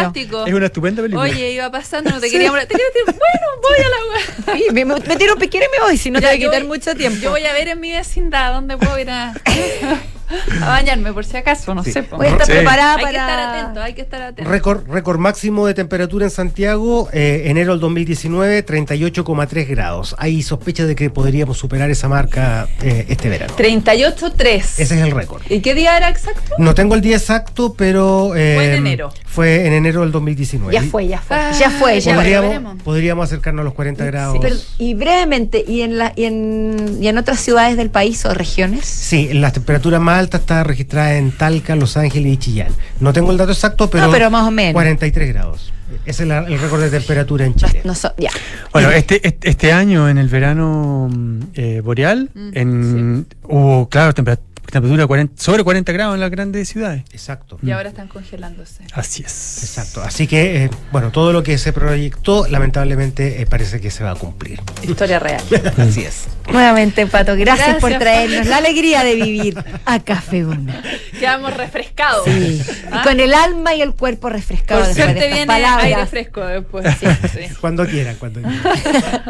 [0.00, 0.44] Fantástico.
[0.46, 1.24] Es una estupenda película.
[1.24, 2.66] Oye, iba pasando, no te quería morir.
[2.66, 4.58] Te quería decir, bueno, voy a la.
[4.58, 6.60] Sí, me, me tiro un piquero y me voy, si no te va a quitar
[6.62, 7.18] voy- mucho tiempo.
[7.22, 9.32] Yo voy a ver en mi vecindad dónde puedo ir a,
[10.62, 12.02] a bañarme, por si acaso, no sé.
[12.10, 12.52] Voy a estar Sí.
[12.52, 13.18] preparada Hay que para.
[13.20, 14.50] estar atento, hay que estar atento.
[14.50, 20.14] Récord, récord máximo de temperatura en Santiago, eh, enero del 2019, 38,3 grados.
[20.18, 23.54] Hay sospechas de que podríamos superar esa marca eh, este verano.
[23.56, 24.56] 38.3.
[24.56, 25.42] Ese es el récord.
[25.48, 26.54] ¿Y qué día era exacto?
[26.58, 28.34] No tengo el día exacto, pero...
[28.36, 29.12] eh, Fue en enero.
[29.36, 30.72] Fue en enero del 2019.
[30.72, 31.36] Ya fue, ya fue.
[31.36, 32.22] Ah, ya fue, ya fue.
[32.24, 34.38] Podríamos, podríamos acercarnos a los 40 grados.
[34.40, 38.32] Pero- y brevemente, ¿y en, la, y, en, ¿y en otras ciudades del país o
[38.32, 38.86] regiones?
[38.86, 42.72] Sí, la temperatura más alta está registrada en Talca, Los Ángeles y Chillán.
[42.98, 44.72] No tengo el dato exacto, pero, No, pero más o menos.
[44.72, 45.72] 43 grados.
[46.06, 47.82] Ese es el récord de temperatura en Chile.
[47.84, 48.30] No so- ya.
[48.72, 54.14] Bueno, este, este, este año en el verano mm, eh, boreal, Mm, en, hubo, claro,
[54.14, 54.40] tempera-
[54.72, 57.02] temperatura 40 sobre 40 grados en las grandes ciudades.
[57.12, 57.58] Exacto.
[57.62, 58.82] Y ahora están congelándose.
[58.92, 59.62] Así es.
[59.62, 60.02] Exacto.
[60.02, 64.12] Así que, eh, bueno, todo lo que se proyectó, lamentablemente, eh, parece que se va
[64.12, 64.60] a cumplir.
[64.82, 65.42] Historia real.
[65.78, 66.24] Así es.
[66.50, 68.00] Nuevamente, Pato, gracias, Gracias, por Pato.
[68.00, 70.82] traernos la alegría de vivir a Café Una.
[71.18, 72.24] Quedamos refrescados.
[72.26, 72.62] Sí.
[72.90, 73.00] ¿Ah?
[73.02, 76.10] Y con el alma y el cuerpo refrescado Por de suerte viene aire palabras.
[76.10, 76.86] fresco después.
[77.00, 77.54] Sí, sí.
[77.60, 79.22] Cuando quieran, cuando quieran.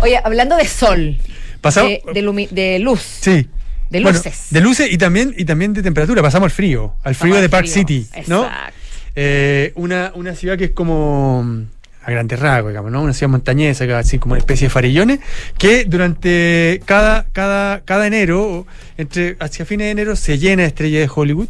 [0.00, 1.16] Oye, hablando de sol,
[1.60, 3.48] Pasamos, de, de lumi- de luz, sí.
[3.92, 4.46] De Bueno, luces.
[4.50, 6.22] de luces y también, y también de temperatura.
[6.22, 7.74] Pasamos al frío, al frío de Park frío.
[7.74, 8.44] City, ¿no?
[8.44, 8.78] Exacto.
[9.14, 11.62] Eh, una, una ciudad que es como mm,
[12.04, 13.02] a grandes rasgos, digamos, ¿no?
[13.02, 15.20] Una ciudad montañesa, así como una especie de farillones,
[15.58, 18.66] que durante cada, cada, cada enero,
[18.96, 21.48] entre hacia fines de enero, se llena de estrellas de Hollywood,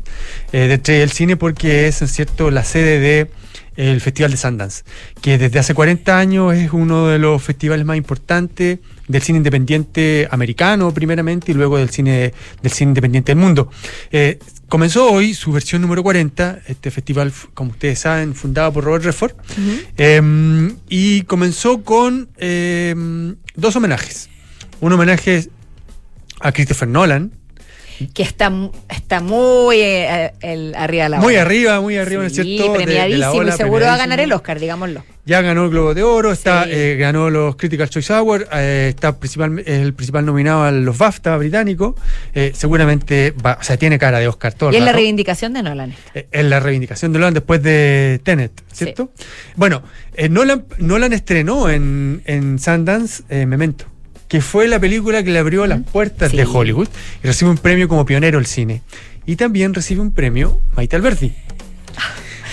[0.53, 3.31] eh, de estrellas del cine, porque es, en cierto, la sede de
[3.77, 4.83] el Festival de Sundance,
[5.23, 8.81] que desde hace 40 años es uno de los festivales más importantes
[9.13, 12.33] del cine independiente americano primeramente y luego del cine
[12.63, 13.71] del cine independiente del mundo.
[14.11, 14.39] Eh,
[14.69, 19.35] comenzó hoy su versión número 40, este festival, como ustedes saben, fundado por Robert Redford,
[19.97, 22.95] eh, y comenzó con eh,
[23.55, 24.29] dos homenajes.
[24.81, 25.49] Un homenaje
[26.41, 27.33] a Christopher Nolan,
[28.13, 28.53] que está,
[28.89, 31.43] está muy eh, el- arriba de la muy ola.
[31.43, 32.73] arriba, muy arriba, ¿no es Sí, cierto?
[32.73, 35.05] De- de la premiadísimo ola, y seguro va a ganar el Oscar, digámoslo.
[35.25, 36.71] Ya ganó el Globo de Oro, está, Sí.
[36.73, 40.99] eh, ganó los Critical Choice Awards, eh, está principal, es el principal nominado a los
[40.99, 41.95] BAFTA británicos.
[42.35, 45.63] eh, seguramente, va, o sea, tiene cara de Oscar todo Y es la reivindicación de
[45.63, 45.95] Nolan.
[46.15, 49.13] Eh, Es la reivindicación de Nolan después de Tenet, ¿cierto?
[49.55, 49.83] Bueno,
[50.15, 53.85] eh, Nolan, Nolan estrenó en, en Sundance eh, Memento,
[54.33, 56.39] que fue la película que le abrió las puertas Sí.
[56.39, 56.89] de Hollywood
[57.23, 58.81] y recibe un premio como pionero del cine.
[59.27, 61.35] Y también recibe un premio Maite Alberdi.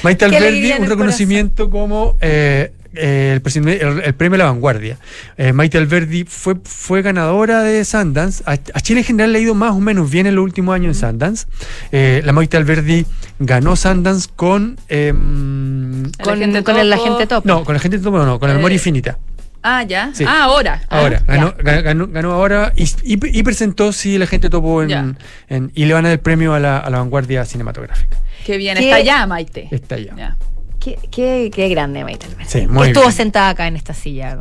[0.04, 4.36] Maite Qué Alberdi, alegría en un reconocimiento como eh, eh, el, presidente- el- el premio
[4.36, 4.98] a la vanguardia.
[5.38, 8.44] Eh, Maite Alberdi fue, fue ganadora de Sundance.
[8.46, 10.76] A, a Chile en general le ha ido más o menos bien en los últimos
[10.76, 11.46] años en Sundance.
[11.94, 13.06] Eh, la Maite Alberdi
[13.40, 14.78] ganó Sundance con.
[14.90, 16.72] em, Con, con el topo.
[16.78, 17.46] agente top.
[17.46, 19.18] no, con la gente no, no, con la memoria infinita.
[19.62, 20.12] Ah, ya.
[20.14, 20.24] Sí.
[20.28, 20.82] Ah, ahora.
[20.90, 21.26] Ah, Ahora, ya.
[21.34, 25.14] ganó, ga- ganó, ganó ahora y, y- y presentó, sí, la gente topo en, Ya.
[25.50, 28.18] en- y le van a dar el premio a la, a la vanguardia cinematográfica.
[28.46, 28.78] Qué bien.
[28.78, 28.86] ¿Qué?
[28.86, 29.68] Está allá, Maite.
[29.72, 30.14] Está allá.
[30.18, 30.38] Ya.
[30.80, 32.26] Qué, qué, qué grande, Maite.
[32.48, 33.14] Sí, muy Estuvo bien.
[33.14, 34.38] sentada acá en esta silla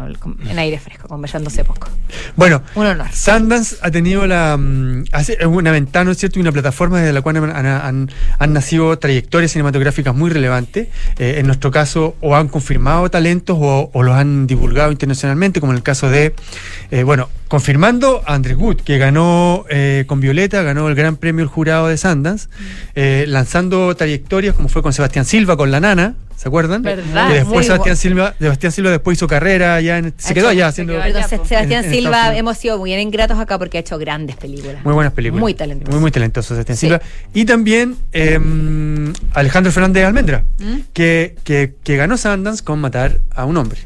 [0.49, 1.89] en aire fresco, conversándose poco.
[2.37, 3.09] Bueno, Un honor.
[3.13, 5.05] Sundance ha tenido la mm,
[5.49, 6.39] una ventana, ¿no es cierto?
[6.39, 10.87] Y una plataforma desde la cual han, han- han nacido trayectorias cinematográficas muy relevantes.
[11.19, 15.73] Eh, en nuestro caso, o han confirmado talentos o, o los han divulgado internacionalmente, como
[15.73, 16.35] en el caso de,
[16.93, 21.43] eh, bueno, confirmando a Andrés Wood, que ganó eh, con Violeta, ganó el Gran Premio
[21.43, 22.49] el Jurado de Sundance,
[22.95, 26.15] eh, lanzando trayectorias como fue con Sebastián Silva, con La Nana.
[26.39, 26.83] ¿Se acuerdan?
[26.83, 27.31] ¿Verdad?
[27.31, 30.93] Y después Sebastián Silva, Sebastián Silva después hizo carrera allá en, se quedó allá haciendo
[31.03, 31.29] allá, po.
[31.29, 34.85] Sebastián En- en Silva, hemos sido muy bien ingratos acá porque ha hecho grandes películas.
[34.85, 35.41] Muy buenas películas.
[35.41, 35.91] Muy talentoso.
[35.91, 36.87] Muy, muy talentoso Sebastián Sí.
[36.87, 37.03] Silva.
[37.35, 38.39] Y también eh,
[39.35, 40.77] Alejandro Fernández Almendra, ¿Mm?
[40.93, 43.81] que, que, que ganó Sundance con matar a un hombre.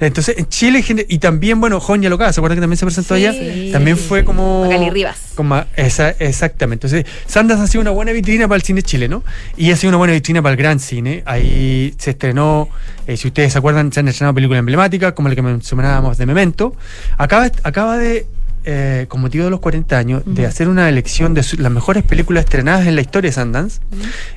[0.00, 3.26] Entonces, en Chile, y también, bueno, Joña Locada, ¿se acuerdan que también se presentó Sí.
[3.26, 3.72] allá?
[3.72, 4.62] También fue como.
[4.64, 5.18] Magali Rivas.
[5.34, 6.86] como- esa- exactamente.
[6.86, 9.22] Entonces, Sundance ha sido una buena vitrina para el cine chileno
[9.56, 11.22] y ha sido una buena vitrina para el gran cine.
[11.26, 12.68] Ahí se estrenó,
[13.06, 16.26] eh, si ustedes se acuerdan, se han estrenado películas emblemáticas, como la que mencionábamos de
[16.26, 16.74] Memento.
[17.16, 18.26] Acaba, acaba de.
[18.70, 22.02] eh, con motivo de los 40 años, de hacer una elección de su- las mejores
[22.02, 23.80] películas estrenadas en la historia de Sundance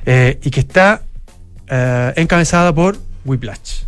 [0.06, 1.02] eh, y que está
[1.68, 3.82] eh, encabezada por Whiplash.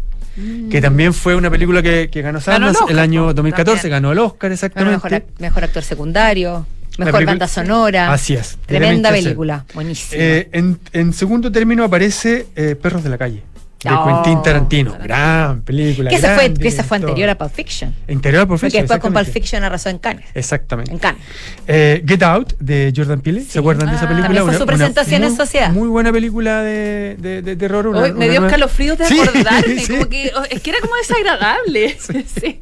[0.70, 3.82] Que también fue una película que, que ganó el Sundance el, Oscar, año po, 2014,
[3.82, 3.90] también.
[3.92, 4.96] ganó el Oscar exactamente.
[4.96, 6.66] mejor, ac- mejor actor secundario.
[6.98, 8.12] Mejor banda sonora.
[8.12, 8.56] Así es.
[8.66, 9.64] Tremenda película.
[9.74, 10.22] Buenísima.
[10.22, 13.42] Eh, en, en segundo término aparece eh, Perros de la Calle,
[13.90, 14.96] de Oh, Quentin Tarantino.
[15.02, 16.10] Gran película.
[16.10, 17.94] que esa gran fue, que esa fue anterior a Pulp Fiction.
[18.08, 19.26] Anterior a Pulp Porque Fiction, después con Pulp.
[19.32, 20.26] Fiction arrasó en Cannes.
[20.34, 20.90] Exactamente.
[20.92, 21.22] En Cannes.
[21.66, 24.26] Eh, Get Out de Jordan Peele, ¿se acuerdan de esa Ah, película?
[24.26, 25.70] también fue Una- su una presentación en muy- sociedad.
[25.70, 27.86] Muy buena película de, de, de terror.
[27.88, 29.92] una- Hoy me una dio escalofríos de Sí, acordarme, sí.
[29.92, 31.96] como que oh, es que era como desagradable.
[32.40, 32.60] Sí.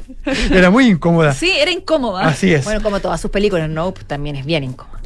[0.51, 1.33] Era muy incómoda.
[1.35, 2.27] Sí, era incómoda.
[2.27, 2.65] Así es.
[2.65, 4.99] Bueno, como todas sus películas, Nope también es bien incómoda.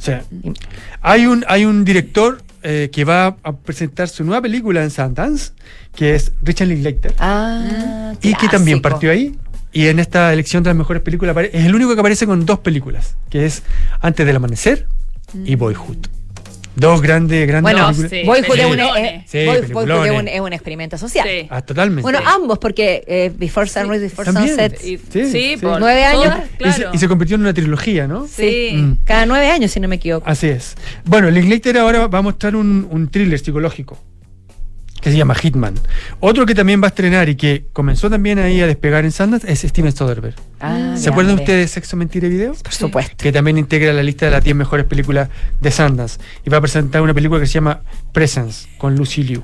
[1.01, 5.51] Hay un, hay un director eh, que va a presentar su nueva película en Sundance,
[5.95, 7.13] que es Richard Linklater.
[7.19, 9.35] Ah, y que también partió ahí.
[9.71, 12.59] Y en esta elección de las mejores películas es el único que aparece con dos
[12.59, 13.63] películas, que es
[14.01, 14.87] Antes del Amanecer
[15.45, 16.07] y Boyhood.
[16.79, 18.25] Dos grandes, grandes Bueno, películas.
[18.25, 19.11] Boyhood es un, Peliculones.
[19.11, 20.11] eh, Sí, Boy- Boyhood peliculones.
[20.13, 21.27] es un- es un experimento social.
[21.27, 21.47] Sí.
[21.49, 22.03] Ah, totalmente.
[22.03, 24.49] Bueno, ambos, porque eh, Before Sunrise, Before También.
[24.55, 24.97] Sunset, Y-
[25.31, 26.23] Sí, por Nueve años.
[26.25, 26.91] todas, y, se, claro.
[26.93, 28.27] y se convirtió en una trilogía, ¿no?
[28.27, 28.71] Sí.
[28.75, 28.97] Mm.
[29.05, 30.29] cada nueve años, si no me equivoco.
[30.29, 30.75] Así es.
[31.03, 33.97] Bueno, Linklater ahora va a mostrar un, un thriller psicológico
[35.07, 35.73] que se llama Hitman.
[36.19, 39.49] Otro que también va a estrenar y que comenzó también ahí a despegar en Sundance
[39.49, 40.35] es Steven Soderbergh.
[40.59, 42.53] Ah, ¿Se acuerdan ustedes de Sexo, Mentira y Video?
[42.55, 43.15] Por supuesto.
[43.17, 45.29] Que también integra la lista de las 10 mejores películas
[45.61, 46.19] de Sundance.
[46.45, 47.81] Y va a presentar una película que se llama
[48.11, 49.41] Presence con Lucy Liu.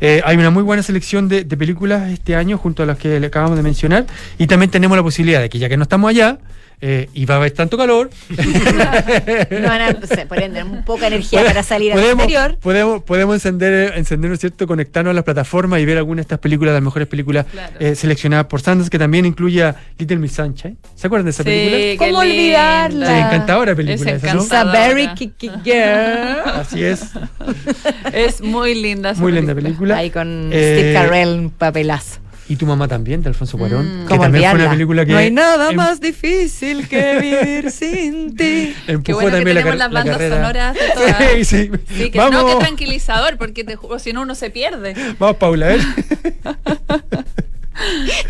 [0.00, 3.18] Eh, hay una muy buena selección de, de películas este año junto a las que
[3.18, 4.06] le acabamos de mencionar.
[4.38, 6.38] Y también tenemos la posibilidad de que ya que no estamos allá
[6.86, 9.94] eh, y va a haber tanto calor, No van a
[10.28, 12.58] poner poca energía para salir al podemos, exterior.
[12.60, 16.22] podemos, podemos encender, encender, ¿no es cierto?, conectarnos a las plataformas y ver algunas de
[16.26, 17.72] estas películas, las mejores películas Claro.
[17.80, 20.76] eh, seleccionadas por Sundance, que también incluye a Little Miss Sunshine.
[20.94, 21.76] ¿Se acuerdan de esa película?
[21.78, 23.06] Sí, ¿Cómo olvidarla?
[23.06, 24.72] Sí, encantadora película Es encantadora.
[24.88, 26.40] very kicky girl.
[26.44, 27.02] Así es.
[28.12, 29.14] Es muy linda.
[29.14, 29.96] Muy linda película.
[29.96, 32.20] Ahí con Eh, Steve Carell, un papelazo.
[32.46, 33.86] Y tu mamá también, de Alfonso Cuarón.
[33.86, 34.06] que Mm.
[34.08, 38.36] ¿Cómo también fue una película que No hay nada em- más difícil que vivir sin
[38.36, 38.74] ti.
[38.86, 40.36] Empujó bueno que también tenemos las la bandas carrera.
[40.36, 41.16] sonoras de todas.
[41.32, 41.70] Sí, sí.
[41.96, 44.94] Sí, que Vamos, no, qué tranquilizador, porque te juro, si no uno se pierde.
[45.18, 45.80] vamos, Paula, ver.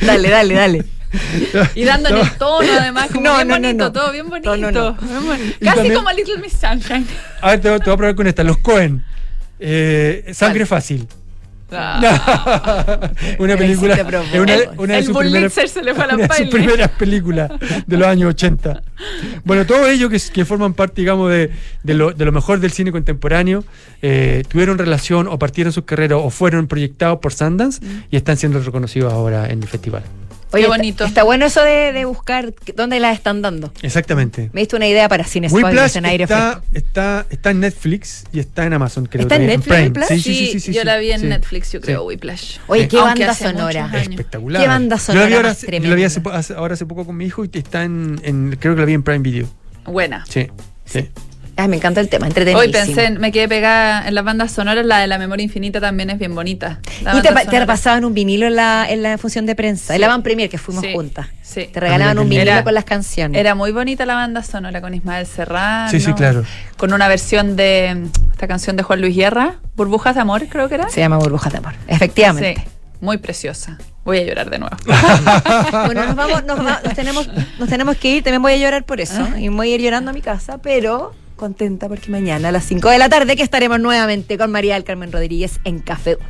[0.00, 0.84] Dale, dale, dale.
[1.74, 3.92] Y dando en el tono, además, como No, bien no, no, bonito, no.
[3.92, 4.56] todo bien bonito.
[4.56, 4.92] No, no, no.
[4.94, 5.56] Bien bonito.
[5.60, 7.06] Y Casi también- como Little Miss Sunshine.
[7.40, 8.42] A ver, te, voy- te voy a probar con esta.
[8.42, 9.04] Los Cohen.
[9.60, 11.06] Eh, Sangre Fácil.
[11.72, 13.10] Ah.
[13.38, 13.94] una película.
[14.34, 16.90] una, una de el sus primeras, se le fue a la una de sus primeras
[16.90, 17.50] películas
[17.86, 18.82] de los años 80.
[19.44, 21.50] Bueno, todos ellos que, que forman parte, digamos, de,
[21.82, 23.64] de lo, de lo mejor del cine contemporáneo,
[24.02, 28.60] eh, tuvieron relación o partieron sus carreras o fueron proyectados por Sundance y están siendo
[28.60, 30.02] reconocidos ahora en el festival.
[30.54, 31.04] Oye, Qué bonito.
[31.04, 33.72] Está, bueno eso de, de buscar dónde las están dando.
[33.82, 34.50] Exactamente.
[34.52, 36.66] Me diste una idea para cine spoilers Whiplash en aire está, fresco.
[36.88, 39.22] está, está en Netflix y está en Amazon, creo.
[39.22, 39.84] ¿Está en Netflix, Prime.
[39.88, 40.08] Whiplash?
[40.08, 41.26] Sí, sí, sí, sí, sí, yo la vi en sí.
[41.26, 42.06] Netflix, yo creo, Sí.
[42.06, 42.58] Whiplash.
[42.68, 43.90] Oye, qué Aunque banda sonora.
[43.94, 44.62] Espectacular.
[44.62, 46.22] Qué banda Yo la vi sonora ahora, más yo la vi hace
[46.56, 49.02] ahora hace poco con mi hijo y está en, en- creo que la vi en
[49.02, 49.46] Prime Video.
[49.86, 50.24] Buena.
[50.28, 50.48] Sí,
[50.84, 51.08] sí.
[51.56, 52.58] Ay, me encanta el tema, entretenido.
[52.60, 55.80] Hoy pensé, en- me quedé pegada en las bandas sonoras, la de la memoria infinita
[55.80, 56.80] también es bien bonita.
[57.02, 57.66] La Y te, te sonora.
[57.66, 60.58] pasaban un vinilo en la, en la función de prensa, en la van premier que
[60.58, 61.28] fuimos Sí, juntas.
[61.42, 61.68] sí.
[61.72, 63.38] Te regalaban un vinilo con las canciones.
[63.40, 65.90] Era muy bonita la banda sonora con Ismael Serrano.
[65.90, 66.44] Sí, sí, claro.
[66.76, 70.74] Con una versión de esta canción de Juan Luis Guerra, Burbujas de Amor, creo que
[70.74, 70.88] era.
[70.88, 71.74] Se llama Burbujas de Amor.
[71.86, 72.54] Efectivamente.
[72.64, 72.68] Sí,
[73.00, 73.78] muy preciosa.
[74.04, 74.76] Voy a llorar de nuevo.
[75.86, 77.28] Bueno, nos vamos, nos, va- nos tenemos,
[77.58, 79.26] nos tenemos que ir, también voy a llorar por eso.
[79.38, 82.88] Y voy a ir llorando a mi casa, pero contenta porque mañana a las 5
[82.90, 86.28] de la tarde que estaremos nuevamente con María del Carmen Rodríguez en Café Una.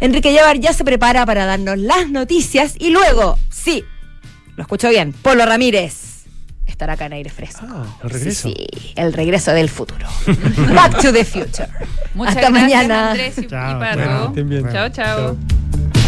[0.00, 3.84] Enrique Llevar ya se prepara para darnos las noticias y luego, sí,
[4.56, 6.10] lo escucho bien, Polo Ramírez
[6.66, 7.66] estará acá en aire fresco.
[7.68, 8.48] Ah, el regreso.
[8.48, 10.06] Sí, sí, el regreso del futuro.
[10.74, 11.68] Back to the future.
[12.14, 13.10] Muchas Hasta gracias, mañana.
[13.10, 13.96] Andrés y, y Chao, Pato.
[13.98, 14.72] bueno, estén bien.
[14.72, 15.36] Chao, chao.
[15.36, 15.99] Chao.